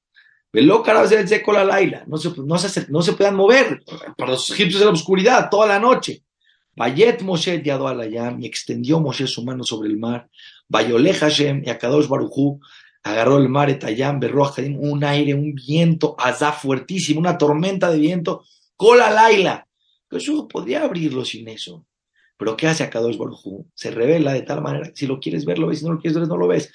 veló 0.51 0.83
no 0.83 2.17
se, 2.17 2.33
no, 2.37 2.57
se, 2.57 2.91
no 2.91 3.01
se 3.01 3.13
puedan 3.13 3.35
mover 3.35 3.83
para 4.17 4.31
los 4.31 4.49
egipcios 4.49 4.81
en 4.81 4.87
la 4.87 4.93
oscuridad 4.93 5.49
toda 5.49 5.67
la 5.67 5.79
noche. 5.79 6.24
Bayet 6.75 7.21
Moshe 7.21 7.59
diado 7.59 7.87
alayam 7.87 8.41
y 8.41 8.45
extendió 8.45 8.99
Moshe 8.99 9.27
su 9.27 9.43
mano 9.43 9.63
sobre 9.63 9.89
el 9.89 9.97
mar. 9.97 10.29
Bayole 10.67 11.13
Hashem 11.13 11.63
y 11.65 11.69
Akadosh 11.69 12.07
Barujú 12.07 12.59
agarró 13.03 13.37
el 13.37 13.49
mar 13.49 13.69
Etayam, 13.69 14.19
Berrojadim, 14.19 14.77
un 14.79 15.03
aire, 15.03 15.33
un 15.33 15.53
viento, 15.53 16.15
azá 16.17 16.51
fuertísimo, 16.51 17.19
una 17.19 17.37
tormenta 17.37 17.91
de 17.91 17.99
viento, 17.99 18.43
cola 18.75 19.11
laila. 19.11 19.67
Jesús 20.09 20.45
podría 20.49 20.83
abrirlo 20.83 21.23
sin 21.23 21.47
eso. 21.47 21.85
Pero 22.37 22.57
¿qué 22.57 22.67
hace 22.67 22.83
Akadosh 22.83 23.17
Barujú? 23.17 23.67
Se 23.73 23.91
revela 23.91 24.33
de 24.33 24.41
tal 24.41 24.61
manera 24.61 24.91
si 24.93 25.07
lo 25.07 25.19
quieres 25.19 25.45
ver, 25.45 25.59
lo 25.59 25.67
ves, 25.67 25.79
si 25.79 25.85
no 25.85 25.93
lo 25.93 25.99
quieres 25.99 26.17
ver, 26.17 26.27
no 26.27 26.35
lo 26.35 26.47
ves. 26.47 26.71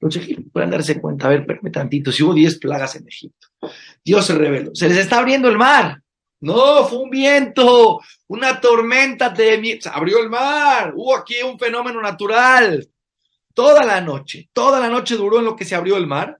Los 0.00 0.16
egipcios 0.16 0.48
pueden 0.52 0.70
darse 0.70 1.00
cuenta, 1.00 1.26
a 1.26 1.30
ver, 1.30 1.40
espérame 1.40 1.70
tantito, 1.70 2.10
si 2.10 2.22
hubo 2.22 2.34
10 2.34 2.58
plagas 2.58 2.96
en 2.96 3.06
Egipto, 3.06 3.48
Dios 4.04 4.26
se 4.26 4.34
reveló, 4.34 4.74
se 4.74 4.88
les 4.88 4.98
está 4.98 5.18
abriendo 5.18 5.48
el 5.48 5.56
mar. 5.56 6.02
No, 6.44 6.84
fue 6.84 6.98
un 6.98 7.10
viento, 7.10 8.00
una 8.28 8.60
tormenta 8.60 9.30
de 9.30 9.78
se 9.80 9.88
abrió 9.88 10.18
el 10.18 10.28
mar, 10.28 10.92
hubo 10.94 11.16
aquí 11.16 11.36
un 11.42 11.58
fenómeno 11.58 12.00
natural. 12.00 12.88
Toda 13.52 13.84
la 13.84 14.00
noche, 14.00 14.48
toda 14.52 14.80
la 14.80 14.88
noche 14.88 15.16
duró 15.16 15.38
en 15.38 15.44
lo 15.46 15.56
que 15.56 15.64
se 15.64 15.74
abrió 15.74 15.96
el 15.96 16.06
mar. 16.06 16.38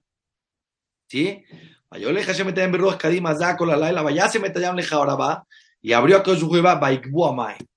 ¿Sí? 1.07 1.43
Y 5.81 5.93
abrió 5.93 6.17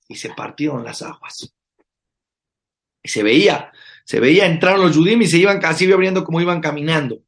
y 0.08 0.16
se 0.16 0.30
partieron 0.30 0.84
las 0.84 1.02
aguas. 1.02 1.54
Y 3.02 3.08
se 3.08 3.22
veía 3.22 3.72
se 4.08 4.20
veía, 4.20 4.46
entraron 4.46 4.80
los 4.80 4.96
Yudim 4.96 5.20
y 5.20 5.26
se 5.26 5.36
iban 5.36 5.60
casi 5.60 5.92
abriendo 5.92 6.24
como 6.24 6.40
iban 6.40 6.62
caminando. 6.62 7.18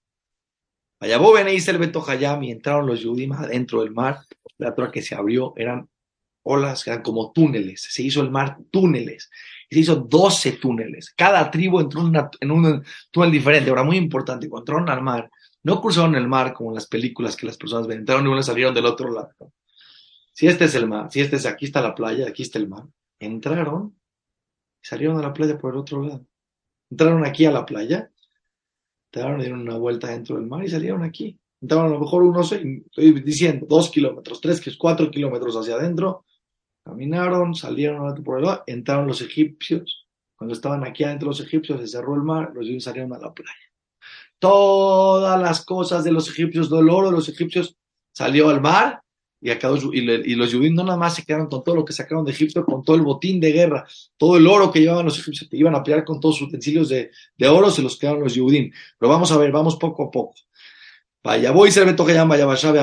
Allá 1.00 1.18
venéis 1.18 1.66
el 1.68 1.78
Beto 1.78 2.04
Hayam 2.06 2.42
y 2.44 2.52
entraron 2.52 2.86
los 2.86 3.00
Yudim 3.00 3.32
adentro 3.32 3.80
del 3.80 3.92
mar. 3.92 4.18
La 4.58 4.68
otra 4.70 4.90
que 4.90 5.00
se 5.00 5.14
abrió 5.14 5.54
eran 5.56 5.88
olas, 6.42 6.86
eran 6.86 7.02
como 7.02 7.32
túneles. 7.32 7.82
Se 7.90 8.02
hizo 8.02 8.20
el 8.20 8.30
mar 8.30 8.58
túneles. 8.70 9.30
Se 9.70 9.78
hizo 9.78 9.96
12 9.96 10.52
túneles. 10.52 11.12
Cada 11.16 11.50
tribu 11.50 11.80
entró 11.80 12.02
en, 12.40 12.50
un 12.50 12.84
túnel 13.10 13.30
diferente. 13.30 13.70
Ahora, 13.70 13.82
muy 13.82 13.96
importante, 13.96 14.48
cuando 14.48 14.62
entraron 14.62 14.90
al 14.90 15.02
mar, 15.02 15.30
no 15.62 15.80
cruzaron 15.80 16.14
el 16.16 16.28
mar 16.28 16.52
como 16.52 16.70
en 16.70 16.74
las 16.74 16.86
películas 16.86 17.34
que 17.34 17.46
las 17.46 17.56
personas 17.56 17.86
ven. 17.86 18.00
Entraron 18.00 18.26
y 18.26 18.28
uno 18.28 18.42
salieron 18.42 18.74
del 18.74 18.86
otro 18.86 19.10
lado. 19.10 19.34
Si 20.32 20.46
este 20.46 20.66
es 20.66 20.74
el 20.74 20.86
mar, 20.86 21.10
si 21.10 21.20
este 21.20 21.36
es 21.36 21.46
aquí 21.46 21.66
está 21.66 21.80
la 21.80 21.94
playa, 21.94 22.28
aquí 22.28 22.42
está 22.42 22.58
el 22.58 22.68
mar. 22.68 22.84
Entraron 23.18 23.96
y 24.82 24.86
salieron 24.86 25.18
a 25.18 25.22
la 25.22 25.32
playa 25.32 25.58
por 25.58 25.72
el 25.72 25.80
otro 25.80 26.02
lado. 26.02 26.26
Entraron 26.90 27.24
aquí 27.24 27.44
a 27.46 27.50
la 27.50 27.64
playa, 27.64 28.10
dieron 29.12 29.60
una 29.60 29.76
vuelta 29.76 30.08
dentro 30.08 30.36
del 30.36 30.46
mar 30.46 30.64
y 30.64 30.68
salieron 30.68 31.02
aquí. 31.02 31.38
Entraron 31.60 31.86
a 31.86 31.94
lo 31.94 32.00
mejor 32.00 32.22
unos, 32.22 32.52
estoy 32.52 33.20
diciendo, 33.20 33.66
dos 33.68 33.90
kilómetros, 33.90 34.40
tres, 34.40 34.62
cuatro 34.78 35.10
kilómetros 35.10 35.56
hacia 35.56 35.74
adentro. 35.74 36.24
Caminaron, 36.84 37.54
salieron 37.54 38.22
por 38.24 38.38
el 38.38 38.46
lado, 38.46 38.64
entraron 38.66 39.06
los 39.06 39.20
egipcios. 39.20 40.06
Cuando 40.36 40.54
estaban 40.54 40.84
aquí 40.84 41.04
adentro 41.04 41.28
los 41.28 41.40
egipcios, 41.40 41.80
se 41.80 41.86
cerró 41.86 42.14
el 42.14 42.22
mar, 42.22 42.52
los 42.54 42.64
egipcios 42.64 42.84
salieron 42.84 43.12
a 43.12 43.18
la 43.18 43.34
playa. 43.34 43.52
Todas 44.38 45.38
las 45.40 45.64
cosas 45.66 46.02
de 46.02 46.12
los 46.12 46.30
egipcios, 46.30 46.70
del 46.70 46.88
oro 46.88 47.10
de 47.10 47.16
los 47.16 47.28
egipcios, 47.28 47.76
salió 48.12 48.48
al 48.48 48.62
mar 48.62 49.02
y, 49.40 49.50
y, 49.50 50.34
los 50.34 50.52
judíos 50.52 50.74
no 50.74 50.84
nada 50.84 50.98
más 50.98 51.14
se 51.14 51.24
quedaron 51.24 51.48
con 51.48 51.64
todo 51.64 51.74
lo 51.74 51.84
que 51.84 51.94
sacaron 51.94 52.24
de 52.26 52.32
Egipto, 52.32 52.64
con 52.64 52.84
todo 52.84 52.96
el 52.96 53.02
botín 53.02 53.40
de 53.40 53.52
guerra, 53.52 53.86
todo 54.18 54.36
el 54.36 54.46
oro 54.46 54.70
que 54.70 54.80
llevaban 54.80 55.06
los 55.06 55.18
egipcios, 55.18 55.48
que 55.48 55.56
iban 55.56 55.74
a 55.74 55.82
pelear 55.82 56.04
con 56.04 56.20
todos 56.20 56.36
sus 56.36 56.48
utensilios 56.48 56.90
de, 56.90 57.10
de 57.38 57.48
oro, 57.48 57.70
se 57.70 57.80
los 57.80 57.98
quedaron 57.98 58.22
los 58.22 58.36
judíos. 58.36 58.74
Pero 58.98 59.10
vamos 59.10 59.32
a 59.32 59.38
ver, 59.38 59.50
vamos 59.50 59.76
poco 59.76 60.04
a 60.04 60.10
poco. 60.10 60.34
Vaya, 61.22 61.52
voy 61.52 61.70
a 61.70 62.24
vaya, 62.24 62.46
vaya, 62.46 62.76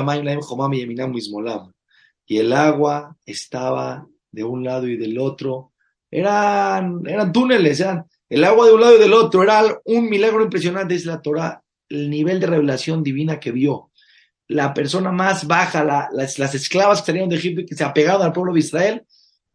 Y 2.25 2.37
el 2.37 2.53
agua 2.53 3.17
estaba 3.25 4.07
de 4.31 4.43
un 4.43 4.63
lado 4.63 4.87
y 4.87 4.97
del 4.97 5.19
otro. 5.19 5.73
Eran, 6.09 7.03
eran 7.05 7.31
túneles, 7.31 7.79
eran 7.79 8.05
el 8.29 8.43
agua 8.43 8.67
de 8.67 8.73
un 8.73 8.81
lado 8.81 8.95
y 8.95 8.99
del 8.99 9.13
otro. 9.13 9.43
Era 9.43 9.61
un 9.85 10.09
milagro 10.09 10.43
impresionante, 10.43 10.95
es 10.95 11.05
la 11.05 11.21
Torah, 11.21 11.63
el 11.89 12.09
nivel 12.09 12.39
de 12.39 12.47
revelación 12.47 13.03
divina 13.03 13.39
que 13.39 13.51
vio 13.51 13.91
la 14.47 14.73
persona 14.73 15.11
más 15.11 15.45
baja, 15.45 15.83
las, 16.11 16.55
esclavas 16.55 17.01
que 17.01 17.07
salieron 17.07 17.29
de 17.29 17.35
Egipto 17.35 17.61
y 17.61 17.65
que 17.65 17.75
se 17.75 17.83
apegaron 17.83 18.21
al 18.21 18.33
pueblo 18.33 18.53
de 18.53 18.59
Israel, 18.59 19.05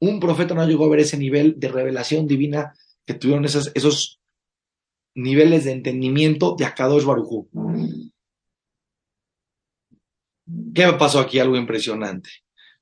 un 0.00 0.20
profeta 0.20 0.54
no 0.54 0.66
llegó 0.66 0.84
a 0.84 0.90
ver 0.90 1.00
ese 1.00 1.16
nivel 1.16 1.58
de 1.58 1.68
revelación 1.68 2.26
divina 2.26 2.74
que 3.06 3.14
tuvieron 3.14 3.44
esos, 3.44 4.20
niveles 5.14 5.64
de 5.64 5.72
entendimiento 5.72 6.54
de 6.56 6.64
Akadosh 6.64 7.04
Barujú. 7.04 7.48
¿Qué 10.74 10.92
pasó 10.98 11.20
aquí? 11.20 11.38
Algo 11.38 11.56
impresionante. 11.56 12.30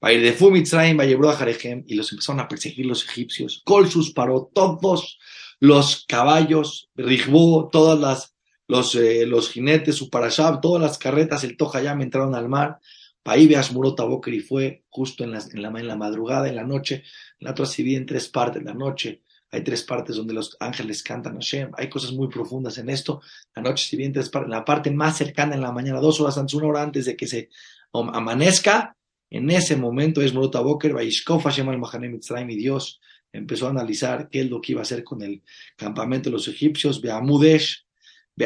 Va 0.03 0.13
ir 0.13 0.23
de 0.23 0.33
Fumitzraim, 0.33 0.99
va 0.99 1.05
a 1.05 1.37
Jarejem 1.37 1.85
y 1.87 1.95
los 1.95 2.11
empezaron 2.13 2.41
a 2.41 2.49
perseguir 2.49 2.87
los 2.87 3.05
egipcios. 3.05 3.63
Colsus 3.65 4.13
paró 4.13 4.51
todos 4.53 5.19
los 5.59 6.07
caballos, 6.07 6.91
Rijbú, 6.95 7.69
todas 7.71 7.99
las 7.99 8.35
los, 8.71 8.95
eh, 8.95 9.27
los 9.27 9.51
jinetes, 9.51 9.97
su 9.97 10.09
parashab, 10.09 10.61
todas 10.61 10.81
las 10.81 10.97
carretas, 10.97 11.43
el 11.43 11.57
me 11.97 12.05
entraron 12.05 12.37
al 12.37 12.49
mar. 12.49 12.79
Paíbeas 13.23 13.73
Murota 13.73 14.05
Boker 14.05 14.33
y 14.33 14.41
fue 14.41 14.85
justo 14.89 15.25
en 15.25 15.33
la, 15.33 15.43
en, 15.53 15.61
la, 15.61 15.69
en 15.69 15.89
la 15.89 15.97
madrugada, 15.97 16.49
en 16.49 16.55
la 16.55 16.65
noche. 16.65 17.03
La 17.41 17.51
otra 17.51 17.67
se 17.67 17.83
divide 17.83 17.99
en 17.99 18.07
tres 18.07 18.29
partes, 18.29 18.63
la 18.63 18.73
noche. 18.73 19.23
Hay 19.51 19.65
tres 19.65 19.83
partes 19.83 20.15
donde 20.15 20.33
los 20.33 20.57
ángeles 20.61 21.03
cantan 21.03 21.33
a 21.33 21.41
Hashem. 21.41 21.73
Hay 21.77 21.91
cosas 21.91 22.13
muy 22.13 22.29
profundas 22.29 22.79
en 22.79 22.89
esto. 22.89 23.21
La 23.57 23.63
noche 23.63 23.85
se 23.85 23.97
divide 23.97 24.07
en 24.07 24.13
tres 24.13 24.29
partes. 24.29 24.51
La 24.51 24.65
parte 24.65 24.93
más 24.93 25.19
cercana 25.19 25.57
en 25.57 25.63
la 25.63 25.73
mañana, 25.73 26.01
dos 26.01 26.21
horas 26.21 26.39
antes, 26.39 26.55
una 26.55 26.69
hora 26.69 26.83
antes 26.83 27.07
de 27.07 27.17
que 27.17 27.27
se 27.27 27.51
amanezca. 27.93 28.97
En 29.29 29.51
ese 29.51 29.77
momento 29.77 30.23
es 30.23 30.33
Murota 30.33 30.61
Boker, 30.61 30.95
Hashem 30.95 31.69
al 31.69 32.51
y 32.51 32.57
Dios 32.57 33.01
empezó 33.33 33.67
a 33.67 33.71
analizar 33.71 34.29
qué 34.29 34.41
es 34.41 34.51
lo 34.51 34.61
que 34.61 34.73
iba 34.73 34.81
a 34.81 34.83
hacer 34.83 35.05
con 35.05 35.23
el 35.23 35.43
campamento 35.77 36.31
de 36.31 36.35
los 36.35 36.49
egipcios. 36.49 37.01
Beamudesh, 37.01 37.87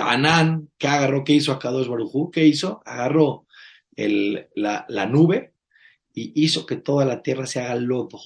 Anán, 0.01 0.71
¿qué 0.79 0.89
agarró? 0.89 1.25
¿Qué 1.25 1.33
hizo 1.33 1.53
acá 1.53 1.71
dos 1.71 1.89
Barujú? 1.89 2.31
¿Qué 2.31 2.47
hizo? 2.47 2.83
Agarró 2.85 3.47
la, 3.97 5.07
nube 5.07 5.55
y 6.13 6.33
hizo 6.45 6.67
que 6.67 6.77
toda 6.77 7.05
la 7.05 7.23
tierra 7.23 7.47
se 7.47 7.61
haga 7.61 7.75
lodo. 7.77 8.21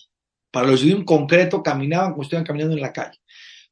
Para 0.51 0.69
los 0.69 0.81
judíos 0.81 0.99
en 0.99 1.05
concreto 1.05 1.63
caminaban 1.63 2.13
como 2.13 2.23
estuvieran 2.23 2.47
caminando 2.47 2.75
en 2.75 2.83
la 2.83 2.93
calle. 2.93 3.19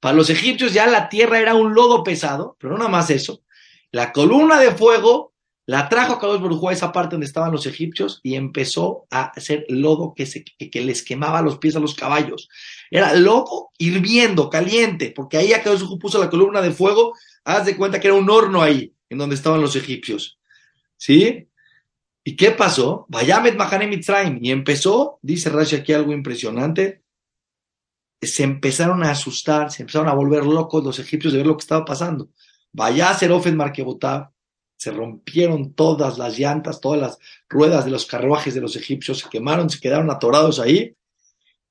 Para 0.01 0.15
los 0.15 0.31
egipcios 0.31 0.73
ya 0.73 0.87
la 0.87 1.09
tierra 1.09 1.41
era 1.41 1.55
un 1.55 1.75
lodo 1.75 2.05
pesado, 2.05 2.57
pero 2.61 2.73
no 2.73 2.79
nada 2.79 2.91
más 2.91 3.11
eso. 3.11 3.43
La 3.91 4.13
columna 4.13 4.61
de 4.61 4.73
fuego 4.73 5.33
la 5.65 5.89
trajo 5.89 6.13
a 6.15 6.39
Barujú 6.39 6.69
a 6.69 6.73
esa 6.73 6.93
parte 6.93 7.15
donde 7.15 7.27
estaban 7.27 7.51
los 7.51 7.67
egipcios 7.67 8.21
y 8.23 8.37
empezó 8.37 9.07
a 9.11 9.25
hacer 9.25 9.67
lodo 9.69 10.15
que, 10.15 10.25
que, 10.71 10.81
les 10.81 11.03
quemaba 11.03 11.43
los 11.43 11.59
pies 11.59 11.75
a 11.75 11.81
los 11.81 11.95
caballos. 11.97 12.49
Era 12.89 13.15
lodo 13.15 13.71
hirviendo, 13.77 14.49
caliente, 14.49 15.13
porque 15.15 15.39
ahí 15.39 15.51
Kadosh 15.51 15.81
Barujú 15.81 15.99
puso 15.99 16.21
la 16.21 16.31
columna 16.31 16.63
de 16.63 16.71
fuego 16.71 17.15
Haz 17.47 17.65
de 17.65 17.77
cuenta 17.77 18.01
que 18.01 18.09
era 18.09 18.17
un 18.17 18.29
horno 18.29 18.61
ahí, 18.61 18.93
en 19.09 19.19
donde 19.19 19.37
estaban 19.37 19.61
los 19.61 19.77
egipcios. 19.77 20.37
¿Sí? 20.97 21.49
¿Y 22.25 22.35
qué 22.35 22.51
pasó? 22.51 23.07
Vayamet 23.09 23.57
Mahanem 23.57 23.89
Mitzrayim. 23.89 24.41
Y 24.43 24.51
empezó, 24.51 25.21
dice 25.23 25.49
Rashi 25.49 25.77
aquí 25.77 25.93
algo 25.93 26.13
impresionante, 26.13 27.05
se 28.21 28.43
empezaron 28.43 29.05
a 29.05 29.13
asustar, 29.13 29.71
se 29.71 29.85
empezaron 29.85 30.09
a 30.09 30.15
volver 30.15 30.45
locos 30.45 30.83
los 30.83 30.99
egipcios 30.99 31.33
de 31.33 31.39
ver 31.39 31.47
lo 31.47 31.57
que 31.57 31.63
estaba 31.63 31.85
pasando. 31.85 32.31
Vaya 32.73 33.15
Serofet 33.15 33.55
Markebotab, 33.55 34.33
se 34.77 34.91
rompieron 34.91 35.73
todas 35.75 36.19
las 36.19 36.37
llantas, 36.37 36.81
todas 36.81 37.01
las 37.01 37.19
ruedas 37.49 37.85
de 37.85 37.93
los 37.93 38.07
carruajes 38.07 38.55
de 38.55 38.61
los 38.61 38.75
egipcios, 38.75 39.21
se 39.21 39.29
quemaron, 39.29 39.71
se 39.71 39.79
quedaron 39.79 40.11
atorados 40.11 40.59
ahí. 40.59 40.97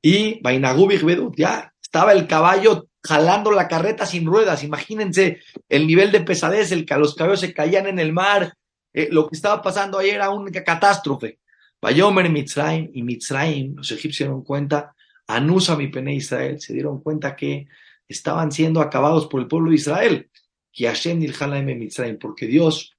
Y 0.02 0.40
Vainagubik 0.42 1.36
ya 1.36 1.74
estaba 1.82 2.14
el 2.14 2.28
caballo 2.28 2.88
jalando 3.06 3.52
la 3.52 3.68
carreta 3.68 4.06
sin 4.06 4.26
ruedas. 4.26 4.64
Imagínense 4.64 5.40
el 5.70 5.88
nivel 5.88 6.12
de 6.12 6.22
pesadez, 6.22 6.72
el 6.72 6.86
que 6.86 6.96
los 6.96 7.16
caballos 7.16 7.42
se 7.42 7.54
caían 7.54 7.88
en 7.88 8.00
el 8.00 8.12
mar. 8.12 8.54
Eh, 8.94 9.10
lo 9.12 9.28
que 9.28 9.36
estaba 9.36 9.62
pasando 9.62 9.98
ahí 9.98 10.10
era 10.10 10.30
una 10.30 10.52
catástrofe. 10.52 11.40
Bayomer 11.82 12.30
Mitzrayim 12.30 12.90
y 12.94 13.04
Mitzrayim, 13.04 13.76
los 13.76 13.92
egipcios 13.92 14.18
se 14.18 14.24
dieron 14.24 14.44
cuenta, 14.44 14.96
Anusa 15.28 15.76
mi 15.76 15.88
pene 15.88 16.16
Israel, 16.16 16.60
se 16.60 16.74
dieron 16.74 17.02
cuenta 17.02 17.36
que 17.36 17.68
estaban 18.08 18.52
siendo 18.52 18.82
acabados 18.82 19.28
por 19.28 19.42
el 19.42 19.48
pueblo 19.48 19.70
de 19.70 19.76
Israel. 19.76 20.30
Que 20.72 20.88
Hashem 20.88 21.20
Mitzrayim, 21.20 22.18
porque 22.18 22.48
Dios 22.48 22.96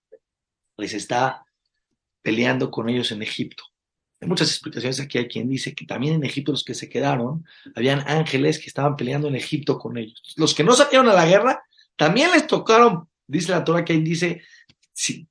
les 0.76 0.94
está 0.94 1.44
peleando 2.22 2.70
con 2.70 2.88
ellos 2.88 3.12
en 3.12 3.22
Egipto. 3.22 3.64
Hay 4.20 4.28
muchas 4.28 4.48
explicaciones 4.48 5.00
aquí. 5.00 5.18
Hay 5.18 5.28
quien 5.28 5.48
dice 5.48 5.74
que 5.74 5.86
también 5.86 6.14
en 6.14 6.24
Egipto 6.24 6.52
los 6.52 6.64
que 6.64 6.74
se 6.74 6.88
quedaron, 6.88 7.44
habían 7.74 8.00
ángeles 8.06 8.58
que 8.58 8.66
estaban 8.66 8.96
peleando 8.96 9.28
en 9.28 9.36
Egipto 9.36 9.78
con 9.78 9.96
ellos. 9.96 10.22
Los 10.36 10.54
que 10.54 10.64
no 10.64 10.74
salieron 10.74 11.08
a 11.08 11.14
la 11.14 11.26
guerra, 11.26 11.62
también 11.96 12.30
les 12.30 12.46
tocaron, 12.46 13.08
dice 13.26 13.52
la 13.52 13.64
Torah 13.64 13.84
que 13.84 13.92
ahí 13.92 14.00
dice, 14.00 14.42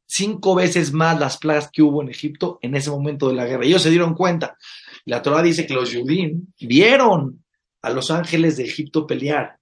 cinco 0.06 0.56
veces 0.56 0.94
más 0.94 1.20
las 1.20 1.38
plagas 1.38 1.70
que 1.72 1.82
hubo 1.82 2.02
en 2.02 2.10
Egipto 2.10 2.60
en 2.62 2.76
ese 2.76 2.90
momento 2.90 3.28
de 3.28 3.36
la 3.36 3.46
guerra. 3.46 3.66
Ellos 3.66 3.82
se 3.82 3.90
dieron 3.90 4.14
cuenta. 4.14 4.58
La 5.06 5.22
Torah 5.22 5.42
dice 5.42 5.66
que 5.66 5.74
los 5.74 5.94
judíos 5.94 6.34
vieron 6.60 7.44
a 7.82 7.90
los 7.90 8.12
ángeles 8.12 8.58
de 8.58 8.66
Egipto 8.66 9.06
pelear, 9.06 9.58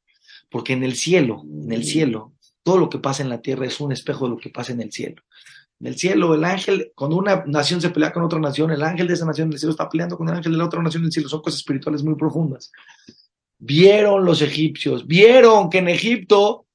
porque 0.50 0.74
en 0.74 0.84
el 0.84 0.96
cielo, 0.96 1.44
en 1.46 1.72
el 1.72 1.84
cielo, 1.84 2.34
todo 2.64 2.78
lo 2.78 2.90
que 2.90 3.00
pasa 3.00 3.24
en 3.24 3.30
la 3.30 3.42
tierra 3.42 3.66
es 3.66 3.80
un 3.80 3.92
espejo 3.92 4.26
de 4.26 4.32
lo 4.32 4.38
que 4.38 4.50
pasa 4.50 4.72
en 4.72 4.82
el 4.82 4.92
cielo. 4.92 5.22
En 5.84 5.88
el 5.88 5.98
cielo, 5.98 6.34
el 6.34 6.46
ángel, 6.46 6.94
cuando 6.96 7.18
una 7.18 7.44
nación 7.46 7.82
se 7.82 7.90
pelea 7.90 8.14
con 8.14 8.24
otra 8.24 8.40
nación, 8.40 8.72
el 8.72 8.82
ángel 8.84 9.06
de 9.06 9.16
esa 9.16 9.26
nación 9.26 9.50
del 9.50 9.60
cielo 9.60 9.72
está 9.72 9.90
peleando 9.90 10.18
con 10.18 10.30
el 10.30 10.36
ángel 10.36 10.54
de 10.54 10.58
la 10.58 10.64
otra 10.64 10.82
nación 10.82 11.04
del 11.04 11.12
cielo. 11.12 11.28
Son 11.28 11.42
cosas 11.42 11.60
espirituales 11.60 12.04
muy 12.04 12.16
profundas. 12.16 12.72
Vieron 13.58 14.24
los 14.24 14.42
egipcios, 14.42 15.06
vieron 15.06 15.70
que 15.70 15.80
en 15.80 15.90
Egipto 15.90 16.68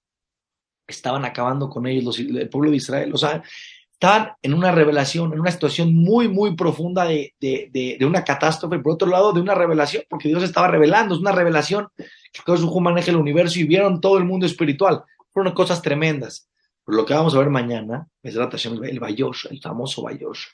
estaban 0.87 1.25
acabando 1.25 1.71
con 1.71 1.87
ellos, 1.87 2.19
el 2.19 2.51
pueblo 2.51 2.71
de 2.71 2.77
Israel. 2.77 3.11
O 3.15 3.17
sea, 3.17 3.43
estaban 3.91 4.33
en 4.43 4.53
una 4.53 4.73
revelación, 4.73 5.33
en 5.33 5.41
una 5.41 5.53
situación 5.53 5.95
muy, 5.95 6.29
muy 6.29 6.55
profunda 6.55 7.07
de, 7.07 7.33
de, 7.41 7.99
una 8.03 8.23
catástrofe, 8.25 8.79
por 8.79 8.93
otro 8.93 9.09
lado, 9.09 9.33
de 9.33 9.41
una 9.41 9.55
revelación, 9.55 10.03
porque 10.11 10.29
Dios 10.29 10.43
estaba 10.43 10.69
revelando, 10.69 11.15
es 11.15 11.21
una 11.23 11.33
revelación 11.33 11.89
que 11.97 12.43
Dios 12.47 12.63
maneja 12.79 13.11
el 13.11 13.17
universo 13.17 13.59
y 13.59 13.65
vieron 13.65 14.03
todo 14.03 14.19
el 14.19 14.27
mundo 14.27 14.45
espiritual. 14.45 15.03
Fueron 15.33 15.55
cosas 15.55 15.81
tremendas 15.81 16.47
lo 16.89 17.05
que 17.05 17.15
vamos 17.15 17.35
a 17.35 17.39
ver 17.39 17.51
mañana, 17.51 18.09
el 18.23 19.01
Bayosh, 19.01 19.47
el 19.51 19.61
famoso 19.61 20.03
Bayosh, 20.03 20.47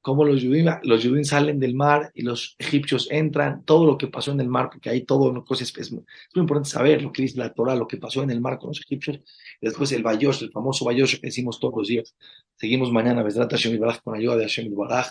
cómo 0.00 0.24
los 0.24 0.42
judíos, 0.42 0.76
los 0.84 1.28
salen 1.28 1.60
del 1.60 1.74
mar 1.74 2.10
y 2.14 2.22
los 2.22 2.54
egipcios 2.58 3.08
entran, 3.10 3.62
todo 3.64 3.84
lo 3.84 3.98
que 3.98 4.06
pasó 4.06 4.32
en 4.32 4.40
el 4.40 4.48
mar, 4.48 4.70
porque 4.70 4.88
hay 4.88 5.04
todo, 5.04 5.32
lo 5.32 5.44
es, 5.50 5.76
es, 5.76 5.92
muy 5.92 6.04
importante 6.34 6.70
saber 6.70 7.02
lo 7.02 7.12
que 7.12 7.22
dice 7.22 7.38
la 7.38 7.52
Torah, 7.52 7.74
lo 7.74 7.86
que 7.86 7.98
pasó 7.98 8.22
en 8.22 8.30
el 8.30 8.40
mar 8.40 8.58
con 8.58 8.68
los 8.68 8.80
egipcios, 8.80 9.20
después 9.60 9.92
el 9.92 10.02
Bayosh, 10.02 10.44
el 10.44 10.50
famoso 10.50 10.86
Bayosh 10.86 11.20
que 11.20 11.26
decimos 11.26 11.60
todos 11.60 11.74
los 11.76 11.88
días. 11.88 12.14
Seguimos 12.54 12.90
mañana, 12.90 13.22
Besrat 13.22 13.50
Hashem 13.50 13.78
Baraj, 13.78 14.00
con 14.00 14.16
ayuda 14.16 14.36
de 14.36 14.44
Hashem 14.44 14.74
Baraj. 14.74 15.08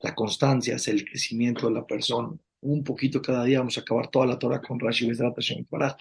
La 0.00 0.14
constancia 0.14 0.76
es 0.76 0.88
el 0.88 1.04
crecimiento 1.04 1.66
de 1.66 1.74
la 1.74 1.86
persona. 1.86 2.30
Un 2.60 2.84
poquito 2.84 3.20
cada 3.20 3.44
día 3.44 3.58
vamos 3.58 3.76
a 3.76 3.82
acabar 3.82 4.08
toda 4.08 4.26
la 4.26 4.38
Torah 4.38 4.62
con 4.62 4.80
Rashi 4.80 5.06
Besrat 5.06 5.34
Hashem 5.34 5.66
Baraj 5.68 5.96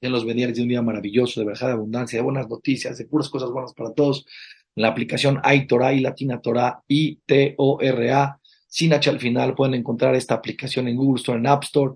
en 0.00 0.12
los 0.12 0.24
bendiga 0.24 0.50
de 0.50 0.62
un 0.62 0.68
día 0.68 0.82
maravilloso, 0.82 1.40
de 1.40 1.46
verdad 1.46 1.68
de 1.68 1.72
abundancia, 1.74 2.18
de 2.18 2.22
buenas 2.22 2.48
noticias, 2.48 2.96
de 2.98 3.06
puras 3.06 3.28
cosas 3.28 3.50
buenas 3.50 3.74
para 3.74 3.92
todos. 3.92 4.26
En 4.74 4.82
la 4.82 4.88
aplicación 4.88 5.40
hay 5.42 5.66
Torah 5.66 5.92
y 5.92 6.00
Latina 6.00 6.40
Torah, 6.40 6.82
I-T-O-R-A, 6.88 8.40
sin 8.66 8.92
H 8.92 9.10
al 9.10 9.20
final. 9.20 9.54
Pueden 9.54 9.74
encontrar 9.74 10.14
esta 10.14 10.34
aplicación 10.34 10.88
en 10.88 10.96
Google 10.96 11.20
Store, 11.20 11.38
en 11.38 11.46
App 11.46 11.64
Store. 11.64 11.94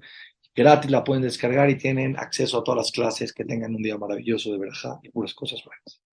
Gratis 0.54 0.90
la 0.90 1.02
pueden 1.02 1.22
descargar 1.22 1.70
y 1.70 1.78
tienen 1.78 2.16
acceso 2.16 2.58
a 2.58 2.64
todas 2.64 2.78
las 2.78 2.92
clases. 2.92 3.32
Que 3.32 3.44
tengan 3.44 3.74
un 3.74 3.82
día 3.82 3.96
maravilloso 3.96 4.52
de 4.52 4.58
verdad 4.58 4.98
y 5.02 5.08
puras 5.08 5.34
cosas 5.34 5.62
buenas. 5.64 6.04